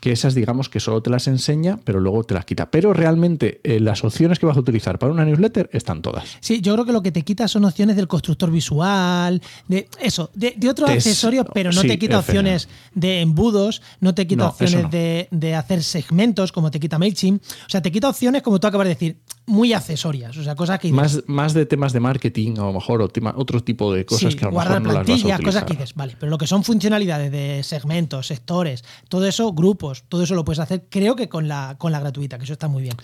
que 0.00 0.12
esas 0.12 0.34
digamos 0.34 0.68
que 0.68 0.78
solo 0.78 1.00
te 1.02 1.10
las 1.10 1.26
enseña, 1.26 1.78
pero 1.84 2.00
luego 2.00 2.22
te 2.24 2.34
las 2.34 2.44
quita. 2.44 2.70
Pero 2.70 2.92
realmente 2.92 3.60
eh, 3.64 3.80
las 3.80 4.04
opciones 4.04 4.38
que 4.38 4.46
vas 4.46 4.56
a 4.56 4.60
utilizar 4.60 4.98
para 4.98 5.12
una 5.12 5.24
newsletter 5.24 5.68
están 5.72 6.02
todas. 6.02 6.24
Sí, 6.40 6.60
yo 6.60 6.74
creo 6.74 6.84
que 6.84 6.92
lo 6.92 7.02
que 7.02 7.12
te 7.12 7.22
quita 7.22 7.48
son 7.48 7.64
opciones 7.64 7.96
del 7.96 8.06
constructor 8.06 8.50
visual, 8.50 9.40
de 9.68 9.88
eso, 10.00 10.30
de, 10.34 10.54
de 10.56 10.68
otros 10.68 10.90
accesorios, 10.90 11.46
pero 11.52 11.72
no 11.72 11.80
sí, 11.80 11.88
te 11.88 11.98
quita 11.98 12.18
opciones 12.18 12.68
de 12.94 13.20
embudos, 13.20 13.82
no 14.00 14.14
te 14.14 14.26
quita 14.26 14.44
No, 14.44 14.48
opciones 14.50 14.82
no. 14.82 14.88
de, 14.90 15.28
de 15.30 15.54
hacer 15.54 15.82
segmentos 15.82 16.52
como 16.52 16.70
te 16.70 16.78
quita 16.78 16.98
MailChimp. 16.98 17.42
O 17.42 17.70
sea, 17.70 17.82
te 17.82 17.90
quita 17.90 18.08
opciones, 18.08 18.42
como 18.42 18.60
tú 18.60 18.66
acabas 18.66 18.86
de 18.86 18.94
decir, 18.94 19.16
muy 19.46 19.72
accesorias. 19.72 20.36
O 20.36 20.42
sea, 20.42 20.54
cosas 20.56 20.78
que 20.80 20.88
dices, 20.88 20.96
Más, 20.96 21.22
más 21.26 21.54
de 21.54 21.66
temas 21.66 21.92
de 21.92 22.00
marketing, 22.00 22.52
a 22.58 22.62
lo 22.64 22.72
mejor, 22.72 23.00
o 23.02 23.08
tema- 23.08 23.34
otro 23.36 23.62
tipo 23.62 23.92
de 23.92 24.04
cosas 24.04 24.32
sí, 24.32 24.38
que 24.38 24.44
a 24.44 24.48
lo 24.50 24.58
mejor 24.58 24.82
no 24.82 24.92
las 24.92 25.06
vas 25.06 25.24
a 25.24 25.38
cosas 25.38 25.64
que 25.64 25.74
dices, 25.74 25.94
vale, 25.94 26.16
pero 26.18 26.30
lo 26.30 26.38
que 26.38 26.46
son 26.46 26.64
funcionalidades 26.64 27.30
de 27.30 27.62
segmentos, 27.62 28.26
sectores, 28.26 28.84
todo 29.08 29.26
eso, 29.26 29.52
grupos, 29.52 30.04
todo 30.08 30.22
eso 30.24 30.34
lo 30.34 30.44
puedes 30.44 30.58
hacer, 30.58 30.86
creo 30.90 31.14
que 31.16 31.28
con 31.28 31.46
la, 31.48 31.76
con 31.78 31.92
la 31.92 32.00
gratuita, 32.00 32.38
que 32.38 32.44
eso 32.44 32.52
está 32.54 32.68
muy 32.68 32.82
bien. 32.82 32.96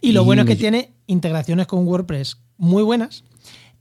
Y 0.00 0.12
lo 0.12 0.22
Y 0.22 0.24
bueno 0.26 0.42
es 0.42 0.48
que 0.48 0.56
tiene 0.56 0.92
integraciones 1.06 1.66
con 1.66 1.86
WordPress 1.86 2.38
muy 2.58 2.82
buenas, 2.82 3.24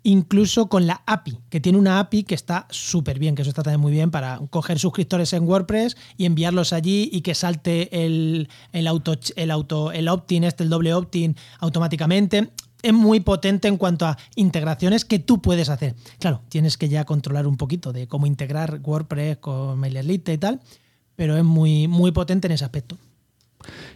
incluso 0.04 0.68
con 0.68 0.88
la 0.88 1.04
API, 1.06 1.38
que 1.50 1.60
tiene 1.60 1.78
una 1.78 2.00
API 2.00 2.24
que 2.24 2.36
está 2.36 2.68
súper 2.70 3.20
bien, 3.20 3.36
que 3.36 3.44
eso 3.44 3.50
está 3.50 3.64
también 3.64 3.82
muy 3.82 3.92
bien 3.92 4.12
para 4.12 4.40
coger 4.50 4.80
suscriptores 4.80 5.34
en 5.34 5.48
WordPress 5.48 5.96
y 6.18 6.26
enviarlos 6.26 6.74
allí 6.74 7.10
y 7.12 7.22
que 7.22 7.36
salte 7.36 8.06
el, 8.06 8.50
el 8.72 8.88
auto, 8.88 9.16
el 9.36 9.52
auto, 9.52 9.92
el 9.92 10.08
opt-in, 10.08 10.44
este, 10.44 10.64
el 10.64 10.70
doble 10.70 10.94
opt-in 10.94 11.36
automáticamente. 11.60 12.50
Es 12.82 12.94
muy 12.94 13.20
potente 13.20 13.68
en 13.68 13.78
cuanto 13.78 14.08
a 14.08 14.18
integraciones 14.36 15.06
que 15.06 15.20
tú 15.20 15.40
puedes 15.40 15.70
hacer. 15.70 15.96
Claro, 16.18 16.42
tienes 16.50 16.78
que 16.78 16.90
ya 16.90 17.06
controlar 17.06 17.46
un 17.46 17.58
poquito 17.58 17.94
de 17.94 18.08
cómo 18.08 18.26
integrar 18.26 18.82
WordPress 18.84 19.38
con 19.38 19.78
MailerLite 19.78 20.34
y 20.34 20.38
tal, 20.40 20.62
pero 21.16 21.38
es 21.38 21.44
muy, 21.44 21.88
muy 21.88 22.12
potente 22.12 22.48
en 22.48 22.54
ese 22.54 22.66
aspecto. 22.66 22.98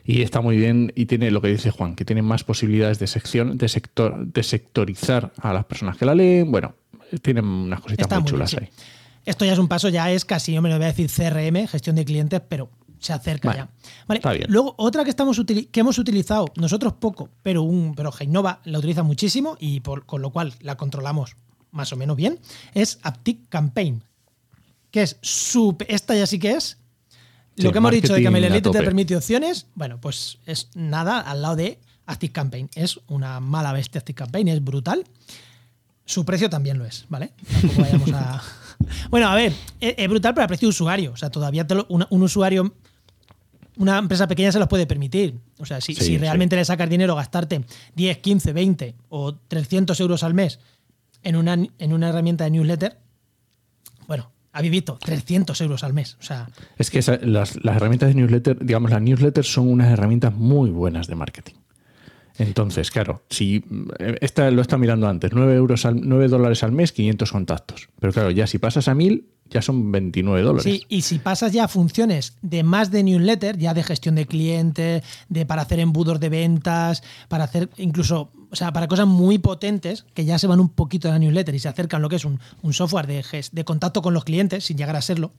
Y 0.05 0.21
está 0.21 0.39
muy 0.41 0.55
bien 0.55 0.93
y 0.95 1.07
tiene 1.07 1.31
lo 1.31 1.41
que 1.41 1.47
dice 1.47 1.71
Juan, 1.71 1.95
que 1.95 2.05
tiene 2.05 2.21
más 2.21 2.43
posibilidades 2.43 2.99
de 2.99 3.07
sección, 3.07 3.57
de 3.57 3.67
sector, 3.67 4.25
de 4.25 4.43
sectorizar 4.43 5.33
a 5.41 5.51
las 5.51 5.65
personas 5.65 5.97
que 5.97 6.05
la 6.05 6.13
leen. 6.13 6.51
Bueno, 6.51 6.75
tienen 7.21 7.45
unas 7.45 7.81
cositas 7.81 8.03
Está 8.05 8.15
muy 8.17 8.23
muy 8.23 8.31
chulas 8.31 8.51
bien, 8.51 8.63
ahí. 8.63 8.69
sí. 8.71 8.83
Esto 9.25 9.43
ya 9.43 9.53
es 9.53 9.59
un 9.59 9.67
paso, 9.67 9.89
ya 9.89 10.11
es 10.11 10.23
casi, 10.23 10.53
yo 10.53 10.61
me 10.61 10.69
lo 10.69 10.75
voy 10.75 10.85
a 10.85 10.93
decir 10.93 11.09
CRM, 11.09 11.67
gestión 11.67 11.95
de 11.95 12.05
clientes, 12.05 12.39
pero 12.47 12.69
se 12.99 13.13
acerca 13.13 13.49
Vale, 13.49 13.59
ya. 13.59 13.69
Vale, 14.07 14.17
está 14.19 14.33
bien. 14.33 14.45
Luego, 14.49 14.75
otra 14.77 15.03
que, 15.03 15.09
estamos 15.09 15.41
que 15.45 15.79
hemos 15.79 15.97
utilizado, 15.97 16.45
nosotros 16.55 16.93
poco, 16.93 17.29
pero, 17.41 17.63
un, 17.63 17.95
pero 17.95 18.11
Heinova 18.17 18.61
la 18.65 18.77
utiliza 18.77 19.01
muchísimo 19.01 19.57
y 19.59 19.79
por, 19.79 20.05
con 20.05 20.21
lo 20.21 20.29
cual 20.29 20.53
la 20.61 20.77
controlamos 20.77 21.35
más 21.71 21.91
o 21.91 21.95
menos 21.97 22.15
bien, 22.15 22.39
es 22.73 22.99
Aptic 23.01 23.49
Campaign. 23.49 24.03
Que 24.91 25.01
es 25.01 25.17
súper. 25.21 25.91
Esta 25.91 26.15
ya 26.15 26.25
sí 26.25 26.39
que 26.39 26.51
es. 26.51 26.77
Lo 27.57 27.71
que 27.71 27.77
hemos 27.77 27.91
dicho 27.91 28.13
de 28.13 28.21
que 28.21 28.29
MailerLite 28.29 28.69
te 28.69 28.79
permite 28.83 29.15
opciones, 29.15 29.67
bueno, 29.75 29.99
pues 30.01 30.39
es 30.45 30.69
nada 30.75 31.19
al 31.21 31.41
lado 31.41 31.55
de 31.55 31.79
Active 32.05 32.31
Campaign. 32.33 32.69
Es 32.75 32.99
una 33.07 33.39
mala 33.39 33.71
bestia 33.73 33.99
Active 33.99 34.15
Campaign, 34.15 34.47
es 34.49 34.63
brutal. 34.63 35.03
Su 36.05 36.23
precio 36.25 36.49
también 36.49 36.77
lo 36.77 36.85
es, 36.85 37.05
¿vale? 37.09 37.31
Tampoco 37.61 37.81
vayamos 37.81 38.11
a. 38.13 38.41
Bueno, 39.09 39.29
a 39.29 39.35
ver, 39.35 39.53
es, 39.79 39.95
es 39.97 40.07
brutal, 40.09 40.33
pero 40.33 40.43
a 40.43 40.47
precio 40.47 40.67
de 40.67 40.71
usuario. 40.71 41.13
O 41.13 41.17
sea, 41.17 41.29
todavía 41.29 41.65
te 41.65 41.75
lo- 41.75 41.85
una- 41.89 42.07
un 42.09 42.21
usuario, 42.23 42.75
una 43.77 43.97
empresa 43.97 44.27
pequeña 44.27 44.51
se 44.51 44.59
los 44.59 44.67
puede 44.67 44.85
permitir. 44.85 45.39
O 45.59 45.65
sea, 45.65 45.79
si, 45.79 45.95
Sí, 45.95 46.01
si 46.01 46.07
sí. 46.07 46.17
realmente 46.17 46.55
le 46.57 46.65
sacas 46.65 46.89
dinero, 46.89 47.15
gastarte 47.15 47.63
10, 47.95 48.17
15, 48.19 48.51
20 48.53 48.95
o 49.09 49.33
300 49.35 49.97
euros 50.01 50.23
al 50.23 50.33
mes 50.33 50.59
en 51.23 51.37
una, 51.37 51.53
en 51.53 51.93
una 51.93 52.09
herramienta 52.09 52.43
de 52.43 52.51
newsletter, 52.51 52.99
habéis 54.55 54.71
visto, 54.71 54.97
300 54.99 55.59
euros 55.61 55.83
al 55.83 55.93
mes. 55.93 56.17
O 56.19 56.23
sea, 56.23 56.47
Es 56.77 56.89
que 56.89 56.99
esa- 56.99 57.17
las, 57.21 57.63
las 57.63 57.75
herramientas 57.75 58.09
de 58.09 58.15
newsletter, 58.15 58.57
digamos, 58.65 58.89
las 58.89 59.01
newsletters 59.01 59.47
son 59.51 59.67
unas 59.69 59.91
herramientas 59.91 60.33
muy 60.33 60.69
buenas 60.71 61.07
de 61.07 61.15
marketing. 61.15 61.53
Entonces, 62.37 62.91
claro, 62.91 63.23
si 63.29 63.63
eh, 63.99 64.17
esta 64.21 64.51
lo 64.51 64.61
está 64.61 64.77
mirando 64.77 65.07
antes, 65.07 65.31
9, 65.33 65.55
euros 65.55 65.85
al, 65.85 66.01
9 66.01 66.27
dólares 66.27 66.63
al 66.63 66.71
mes, 66.71 66.91
500 66.91 67.31
contactos. 67.31 67.89
Pero 67.99 68.13
claro, 68.13 68.31
ya 68.31 68.45
si 68.47 68.57
pasas 68.57 68.87
a 68.87 68.95
1000, 68.95 69.25
ya 69.49 69.61
son 69.61 69.91
29 69.91 70.41
dólares. 70.41 70.63
Sí, 70.63 70.85
y 70.89 71.01
si 71.01 71.19
pasas 71.19 71.53
ya 71.53 71.65
a 71.65 71.67
funciones 71.67 72.33
de 72.41 72.63
más 72.63 72.91
de 72.91 73.03
newsletter, 73.03 73.57
ya 73.57 73.73
de 73.73 73.83
gestión 73.83 74.15
de 74.15 74.25
clientes, 74.25 75.03
de 75.29 75.45
para 75.45 75.61
hacer 75.61 75.79
embudos 75.79 76.19
de 76.19 76.29
ventas, 76.29 77.03
para 77.29 77.45
hacer 77.45 77.69
incluso, 77.77 78.31
o 78.49 78.55
sea, 78.55 78.73
para 78.73 78.87
cosas 78.87 79.07
muy 79.07 79.37
potentes 79.37 80.05
que 80.13 80.25
ya 80.25 80.39
se 80.39 80.47
van 80.47 80.59
un 80.59 80.69
poquito 80.69 81.07
de 81.07 81.13
la 81.13 81.19
newsletter 81.19 81.53
y 81.55 81.59
se 81.59 81.69
acercan 81.69 82.01
lo 82.01 82.09
que 82.09 82.15
es 82.15 82.25
un, 82.25 82.39
un 82.63 82.73
software 82.73 83.07
de, 83.07 83.23
de 83.51 83.65
contacto 83.65 84.01
con 84.01 84.13
los 84.13 84.25
clientes, 84.25 84.65
sin 84.65 84.77
llegar 84.77 84.95
a 84.95 85.01
serlo, 85.01 85.31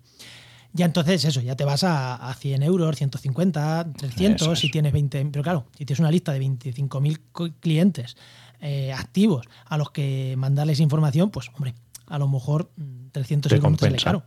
ya 0.77 0.87
entonces 0.87 1.25
eso, 1.25 1.41
ya 1.41 1.57
te 1.57 1.65
vas 1.65 1.83
a, 1.85 2.15
a 2.15 2.35
100 2.35 2.63
euros, 2.63 2.97
150, 2.97 3.93
300, 3.97 4.43
Eso 4.43 4.53
es. 4.53 4.59
si 4.61 4.69
tienes 4.71 4.93
20, 4.93 5.27
pero 5.33 5.43
claro, 5.43 5.67
si 5.77 5.85
tienes 5.85 6.01
una 6.01 6.11
lista 6.11 6.33
de 6.33 6.41
25.000 6.41 7.21
co- 7.33 7.49
clientes 7.61 8.17
eh, 8.61 8.93
activos 8.93 9.47
a 9.65 9.77
los 9.79 9.91
que 9.91 10.35
mandarles 10.39 10.81
información, 10.81 11.31
pues 11.31 11.49
hombre, 11.55 11.75
a 12.07 12.19
lo 12.19 12.29
mejor 12.29 12.71
mm, 12.77 13.09
300 13.13 13.51
Te 13.51 13.57
euros 13.57 13.71
no 13.73 13.77
te 13.77 13.87
sale 13.87 13.99
caro. 13.99 14.23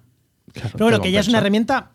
Claro, 0.53 0.69
Pero 0.73 0.85
bueno, 0.85 1.01
que 1.01 1.11
ya 1.11 1.19
es 1.21 1.27
una 1.27 1.37
herramienta 1.37 1.91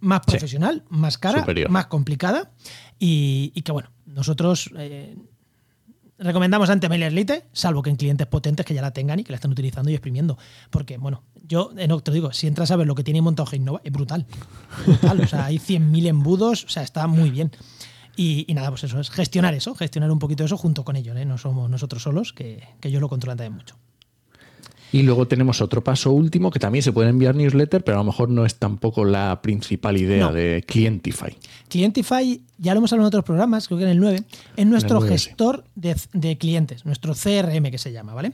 más 0.00 0.20
Sí. 0.26 0.30
profesional, 0.32 0.84
más 0.88 1.18
cara, 1.18 1.40
Superior. 1.40 1.70
más 1.70 1.86
complicada 1.86 2.52
y, 2.98 3.50
y 3.54 3.62
que 3.62 3.72
bueno, 3.72 3.90
nosotros 4.06 4.70
eh, 4.76 5.16
recomendamos 6.18 6.70
ante 6.70 6.88
MailerLite, 6.88 7.46
salvo 7.52 7.82
que 7.82 7.90
en 7.90 7.96
clientes 7.96 8.26
potentes 8.26 8.66
que 8.66 8.74
ya 8.74 8.82
la 8.82 8.92
tengan 8.92 9.18
y 9.20 9.24
que 9.24 9.32
la 9.32 9.36
estén 9.36 9.50
utilizando 9.50 9.90
y 9.90 9.94
exprimiendo. 9.94 10.38
Porque, 10.70 10.98
bueno, 10.98 11.22
yo 11.42 11.70
no, 11.74 12.00
te 12.00 12.10
lo 12.10 12.14
digo, 12.14 12.32
si 12.32 12.46
entras 12.46 12.70
a 12.70 12.76
ver 12.76 12.86
lo 12.86 12.94
que 12.94 13.04
tiene 13.04 13.22
montado 13.22 13.48
Heinova, 13.50 13.80
es 13.84 13.92
brutal. 13.92 14.26
Brutal. 14.86 15.20
O 15.20 15.26
sea, 15.26 15.46
hay 15.46 15.58
100.000 15.58 16.06
embudos, 16.06 16.64
o 16.64 16.68
sea, 16.68 16.82
está 16.82 17.06
muy 17.06 17.30
bien. 17.30 17.52
Y, 18.16 18.44
y 18.48 18.54
nada, 18.54 18.70
pues 18.70 18.84
eso 18.84 18.98
es 18.98 19.10
gestionar 19.10 19.54
eso, 19.54 19.74
gestionar 19.74 20.10
un 20.10 20.18
poquito 20.18 20.44
eso 20.44 20.56
junto 20.56 20.84
con 20.84 20.96
ellos. 20.96 21.16
¿eh? 21.16 21.24
No 21.24 21.38
somos 21.38 21.70
nosotros 21.70 22.02
solos, 22.02 22.32
que, 22.32 22.66
que 22.80 22.88
ellos 22.88 23.00
lo 23.00 23.08
controlan 23.08 23.38
también 23.38 23.54
mucho. 23.54 23.76
Y 24.92 25.02
luego 25.02 25.28
tenemos 25.28 25.60
otro 25.60 25.84
paso 25.84 26.12
último 26.12 26.50
que 26.50 26.58
también 26.58 26.82
se 26.82 26.92
puede 26.92 27.10
enviar 27.10 27.34
newsletter, 27.34 27.84
pero 27.84 27.98
a 27.98 28.00
lo 28.00 28.04
mejor 28.04 28.30
no 28.30 28.46
es 28.46 28.54
tampoco 28.56 29.04
la 29.04 29.40
principal 29.42 29.96
idea 29.98 30.26
No. 30.26 30.32
de 30.32 30.64
Clientify. 30.66 31.36
Clientify, 31.68 32.42
ya 32.56 32.72
lo 32.74 32.78
hemos 32.78 32.92
hablado 32.92 33.06
en 33.06 33.08
otros 33.08 33.24
programas, 33.24 33.66
creo 33.68 33.78
que 33.78 33.84
en 33.84 33.90
el 33.90 34.00
9, 34.00 34.22
es 34.56 34.66
nuestro 34.66 34.96
En 34.98 35.02
el 35.04 35.08
9, 35.08 35.18
sí. 35.18 35.28
gestor 35.28 35.64
de, 35.74 35.94
de 36.14 36.38
clientes, 36.38 36.86
nuestro 36.86 37.14
CRM 37.14 37.70
que 37.70 37.78
se 37.78 37.92
llama, 37.92 38.14
¿vale? 38.14 38.32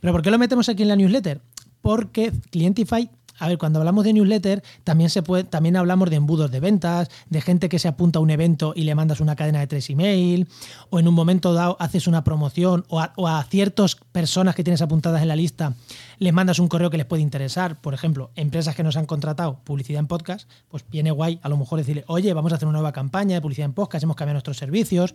Pero 0.00 0.12
¿por 0.12 0.22
qué 0.22 0.30
lo 0.30 0.38
metemos 0.38 0.68
aquí 0.68 0.82
en 0.82 0.88
la 0.88 0.96
newsletter? 0.96 1.40
Porque 1.82 2.30
Clientify, 2.50 3.10
A 3.40 3.48
ver, 3.48 3.58
cuando 3.58 3.80
hablamos 3.80 4.04
de 4.04 4.12
newsletter, 4.12 4.62
también 4.84 5.10
se 5.10 5.22
puede, 5.22 5.44
también 5.44 5.76
hablamos 5.76 6.10
de 6.10 6.16
embudos 6.16 6.50
de 6.50 6.60
ventas, 6.60 7.08
de 7.28 7.40
gente 7.40 7.68
que 7.68 7.78
se 7.78 7.88
apunta 7.88 8.18
a 8.18 8.22
un 8.22 8.30
evento 8.30 8.72
y 8.76 8.84
le 8.84 8.94
mandas 8.94 9.20
una 9.20 9.34
cadena 9.34 9.58
de 9.58 9.66
tres 9.66 9.90
email, 9.90 10.48
o 10.90 11.00
en 11.00 11.08
un 11.08 11.14
momento 11.14 11.52
dado 11.52 11.76
haces 11.80 12.06
una 12.06 12.22
promoción, 12.22 12.84
o 12.88 13.00
a, 13.00 13.12
o 13.16 13.28
ciertas 13.50 13.96
personas 14.12 14.54
que 14.54 14.62
tienes 14.62 14.82
apuntadas 14.82 15.22
en 15.22 15.28
la 15.28 15.36
lista 15.36 15.74
les 16.20 16.34
mandas 16.34 16.58
un 16.58 16.68
correo 16.68 16.90
que 16.90 16.98
les 16.98 17.06
puede 17.06 17.22
interesar. 17.22 17.80
Por 17.80 17.94
ejemplo, 17.94 18.30
empresas 18.36 18.76
que 18.76 18.82
nos 18.84 18.96
han 18.96 19.06
contratado 19.06 19.58
publicidad 19.64 19.98
en 19.98 20.06
podcast, 20.06 20.48
pues 20.68 20.84
viene 20.88 21.10
guay 21.10 21.40
a 21.42 21.48
lo 21.48 21.56
mejor 21.56 21.78
decirle, 21.78 22.04
oye, 22.06 22.32
vamos 22.34 22.52
a 22.52 22.56
hacer 22.56 22.68
una 22.68 22.78
nueva 22.78 22.92
campaña 22.92 23.34
de 23.34 23.40
publicidad 23.40 23.64
en 23.64 23.72
podcast, 23.72 24.04
hemos 24.04 24.16
cambiado 24.16 24.34
nuestros 24.34 24.58
servicios, 24.58 25.14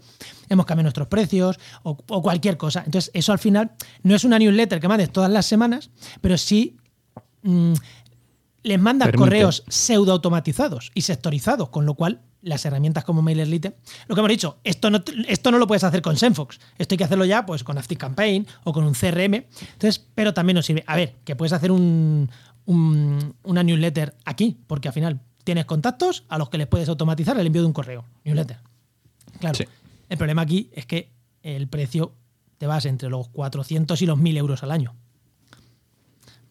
hemos 0.49 0.65
cambiado 0.65 0.85
nuestros 0.85 1.07
precios, 1.07 1.59
o, 1.83 1.95
o 2.07 2.21
cualquier 2.21 2.57
cosa. 2.57 2.83
Entonces, 2.85 3.11
eso 3.13 3.31
al 3.31 3.39
final 3.39 3.71
no 4.01 4.15
es 4.15 4.23
una 4.23 4.39
newsletter 4.39 4.79
que 4.79 4.87
mandes 4.87 5.11
todas 5.11 5.29
las 5.29 5.45
semanas, 5.45 5.91
pero 6.21 6.37
sí 6.39 6.75
mm, 7.43 7.73
les 8.65 8.79
mandas 8.79 9.07
Permite. 9.07 9.23
correos 9.29 9.63
pseudo 9.67 10.11
automatizados 10.11 10.91
y 10.93 11.01
sectorizados, 11.01 11.69
con 11.69 11.85
lo 11.85 11.93
cual 11.93 12.21
las 12.41 12.65
herramientas 12.65 13.03
como 13.03 13.21
MailerLite, 13.21 13.75
lo 14.07 14.15
que 14.15 14.19
hemos 14.19 14.29
dicho, 14.29 14.57
esto 14.63 14.89
no, 14.91 15.01
esto 15.27 15.51
no 15.51 15.57
lo 15.57 15.65
puedes 15.67 15.83
hacer 15.83 16.01
con 16.01 16.17
Senfox, 16.17 16.59
esto 16.77 16.93
hay 16.93 16.97
que 16.97 17.03
hacerlo 17.03 17.25
ya 17.25 17.45
pues 17.45 17.63
con 17.63 17.77
ActiveCampaign 17.77 18.45
o 18.65 18.73
con 18.73 18.83
un 18.83 18.93
CRM, 18.93 19.33
entonces, 19.73 20.05
pero 20.13 20.33
también 20.33 20.55
nos 20.55 20.65
sirve, 20.65 20.83
a 20.85 20.95
ver, 20.95 21.15
que 21.23 21.35
puedes 21.35 21.53
hacer 21.53 21.71
un, 21.71 22.29
un- 22.65 23.35
una 23.43 23.63
newsletter 23.63 24.15
aquí, 24.25 24.57
porque 24.67 24.89
al 24.89 24.93
final 24.93 25.19
tienes 25.43 25.65
contactos 25.65 26.23
a 26.29 26.37
los 26.37 26.49
que 26.49 26.57
les 26.57 26.67
puedes 26.67 26.89
automatizar 26.89 27.39
el 27.39 27.47
envío 27.47 27.61
de 27.61 27.67
un 27.67 27.73
correo, 27.73 28.05
newsletter. 28.23 28.57
Claro, 29.39 29.55
Sí. 29.55 29.65
el 30.09 30.17
problema 30.17 30.41
aquí 30.43 30.69
es 30.73 30.85
que 30.85 31.11
el 31.43 31.67
precio 31.67 32.13
te 32.57 32.67
vas 32.67 32.85
entre 32.85 33.09
los 33.09 33.27
400 33.29 34.01
y 34.01 34.05
los 34.05 34.17
1000 34.17 34.37
euros 34.37 34.63
al 34.63 34.71
año. 34.71 34.95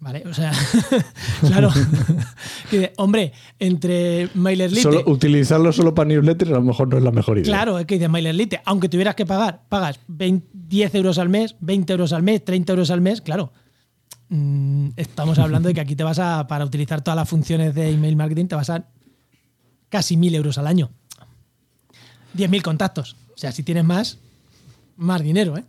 ¿Vale? 0.05 0.23
O 0.29 0.35
sea, 0.35 0.53
claro. 1.41 1.71
Que, 2.71 2.93
hombre, 2.99 3.33
entre 3.59 4.29
MailerLite. 4.35 4.83
Solo, 4.83 5.03
utilizarlo 5.07 5.73
solo 5.73 5.95
para 5.95 6.09
newsletters 6.09 6.51
a 6.51 6.55
lo 6.55 6.63
mejor 6.63 6.89
no 6.89 6.99
es 6.99 7.03
la 7.05 7.11
mejor 7.11 7.39
idea. 7.39 7.45
Claro, 7.47 7.79
es 7.79 7.87
que 7.87 7.95
dices 7.95 8.11
MailerLite, 8.11 8.61
aunque 8.67 8.89
tuvieras 8.91 9.15
que 9.15 9.25
pagar, 9.25 9.63
pagas 9.69 9.99
20 10.09 10.47
10 10.53 10.95
euros 10.97 11.19
al 11.19 11.29
mes, 11.29 11.57
20 11.61 11.93
euros 11.93 12.13
al 12.13 12.23
mes, 12.23 12.45
30 12.45 12.73
euros 12.73 12.91
al 12.91 13.01
mes, 13.01 13.21
claro. 13.23 13.53
Mm, 14.29 14.89
estamos 14.97 15.39
hablando 15.39 15.69
de 15.69 15.75
que 15.75 15.81
aquí 15.81 15.95
te 15.97 16.03
vas 16.05 16.19
a, 16.19 16.47
para 16.49 16.65
utilizar 16.65 17.01
todas 17.03 17.17
las 17.17 17.29
funciones 17.29 17.75
de 17.75 17.91
email 17.91 18.17
marketing, 18.17 18.47
te 18.47 18.57
vas 18.57 18.69
a 18.71 18.85
casi 19.89 20.17
1000 20.17 20.35
euros 20.35 20.59
al 20.59 20.67
año. 20.67 20.91
10.000 22.37 22.63
contactos. 22.63 23.17
O 23.35 23.39
sea, 23.39 23.53
si 23.53 23.63
tienes 23.63 23.85
más, 23.85 24.19
más 24.97 25.23
dinero, 25.23 25.57
¿eh? 25.57 25.65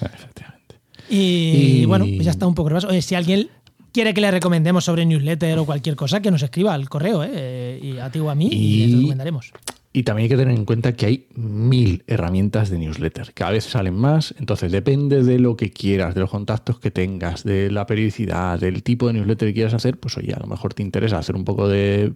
Efectivamente. 0.00 0.74
Y, 1.08 1.82
Y- 1.82 1.84
bueno, 1.86 2.04
pues 2.06 2.24
ya 2.24 2.30
está 2.32 2.46
un 2.46 2.54
poco 2.54 2.70
repaso. 2.70 2.88
Oye, 2.88 3.02
si 3.02 3.14
alguien 3.14 3.48
quiere 3.92 4.14
que 4.14 4.20
le 4.20 4.30
recomendemos 4.30 4.84
sobre 4.84 5.04
newsletter 5.06 5.58
o 5.58 5.64
cualquier 5.66 5.96
cosa, 5.96 6.20
que 6.20 6.30
nos 6.30 6.42
escriba 6.42 6.74
al 6.74 6.88
correo, 6.88 7.22
¿eh? 7.24 7.78
Y 7.82 7.98
a 7.98 8.10
ti 8.10 8.18
o 8.18 8.30
a 8.30 8.34
mí, 8.34 8.48
y, 8.50 8.56
Y- 8.56 8.86
les 8.86 8.96
recomendaremos. 8.96 9.52
Y 9.92 10.04
también 10.04 10.24
hay 10.26 10.28
que 10.28 10.36
tener 10.36 10.54
en 10.56 10.64
cuenta 10.64 10.92
que 10.92 11.06
hay 11.06 11.26
mil 11.34 12.04
herramientas 12.06 12.70
de 12.70 12.78
newsletter. 12.78 13.32
Cada 13.34 13.50
vez 13.50 13.64
salen 13.64 13.94
más, 13.94 14.32
entonces 14.38 14.70
depende 14.70 15.24
de 15.24 15.40
lo 15.40 15.56
que 15.56 15.70
quieras, 15.72 16.14
de 16.14 16.20
los 16.20 16.30
contactos 16.30 16.78
que 16.78 16.92
tengas, 16.92 17.42
de 17.42 17.72
la 17.72 17.86
periodicidad, 17.86 18.60
del 18.60 18.84
tipo 18.84 19.08
de 19.08 19.14
newsletter 19.14 19.48
que 19.48 19.54
quieras 19.54 19.74
hacer, 19.74 19.98
pues 19.98 20.16
oye, 20.16 20.32
a 20.32 20.38
lo 20.38 20.46
mejor 20.46 20.74
te 20.74 20.84
interesa 20.84 21.18
hacer 21.18 21.34
un 21.34 21.44
poco 21.44 21.66
de 21.68 22.12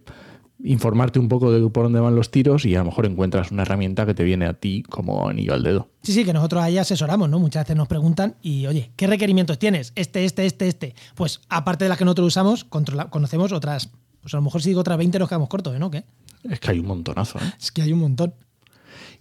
informarte 0.67 1.19
un 1.19 1.29
poco 1.29 1.51
de 1.51 1.69
por 1.69 1.83
dónde 1.83 1.99
van 1.99 2.15
los 2.15 2.31
tiros 2.31 2.65
y 2.65 2.75
a 2.75 2.79
lo 2.79 2.85
mejor 2.85 3.05
encuentras 3.05 3.51
una 3.51 3.61
herramienta 3.61 4.05
que 4.05 4.13
te 4.13 4.23
viene 4.23 4.45
a 4.45 4.53
ti 4.53 4.83
como 4.89 5.29
anillo 5.29 5.53
al 5.53 5.61
dedo. 5.63 5.89
Sí, 6.03 6.11
sí, 6.11 6.25
que 6.25 6.33
nosotros 6.33 6.63
ahí 6.63 6.77
asesoramos, 6.77 7.29
¿no? 7.29 7.39
Muchas 7.39 7.63
veces 7.65 7.75
nos 7.77 7.87
preguntan 7.87 8.35
y, 8.41 8.65
oye, 8.65 8.91
¿qué 8.95 9.07
requerimientos 9.07 9.59
tienes? 9.59 9.93
Este, 9.95 10.25
este, 10.25 10.45
este, 10.45 10.67
este. 10.67 10.95
Pues 11.15 11.41
aparte 11.49 11.85
de 11.85 11.89
las 11.89 11.97
que 11.97 12.05
nosotros 12.05 12.27
usamos, 12.27 12.63
conocemos 12.65 13.51
otras, 13.51 13.89
pues 14.21 14.33
a 14.33 14.37
lo 14.37 14.41
mejor 14.43 14.61
si 14.61 14.69
digo 14.69 14.81
otras 14.81 14.97
20 14.97 15.19
nos 15.19 15.29
quedamos 15.29 15.49
cortos, 15.49 15.75
¿eh? 15.75 15.79
¿no? 15.79 15.91
¿Qué? 15.91 16.03
Es 16.49 16.59
que 16.59 16.71
hay 16.71 16.79
un 16.79 16.87
montonazo. 16.87 17.37
¿eh? 17.39 17.53
Es 17.59 17.71
que 17.71 17.81
hay 17.83 17.93
un 17.93 17.99
montón. 17.99 18.33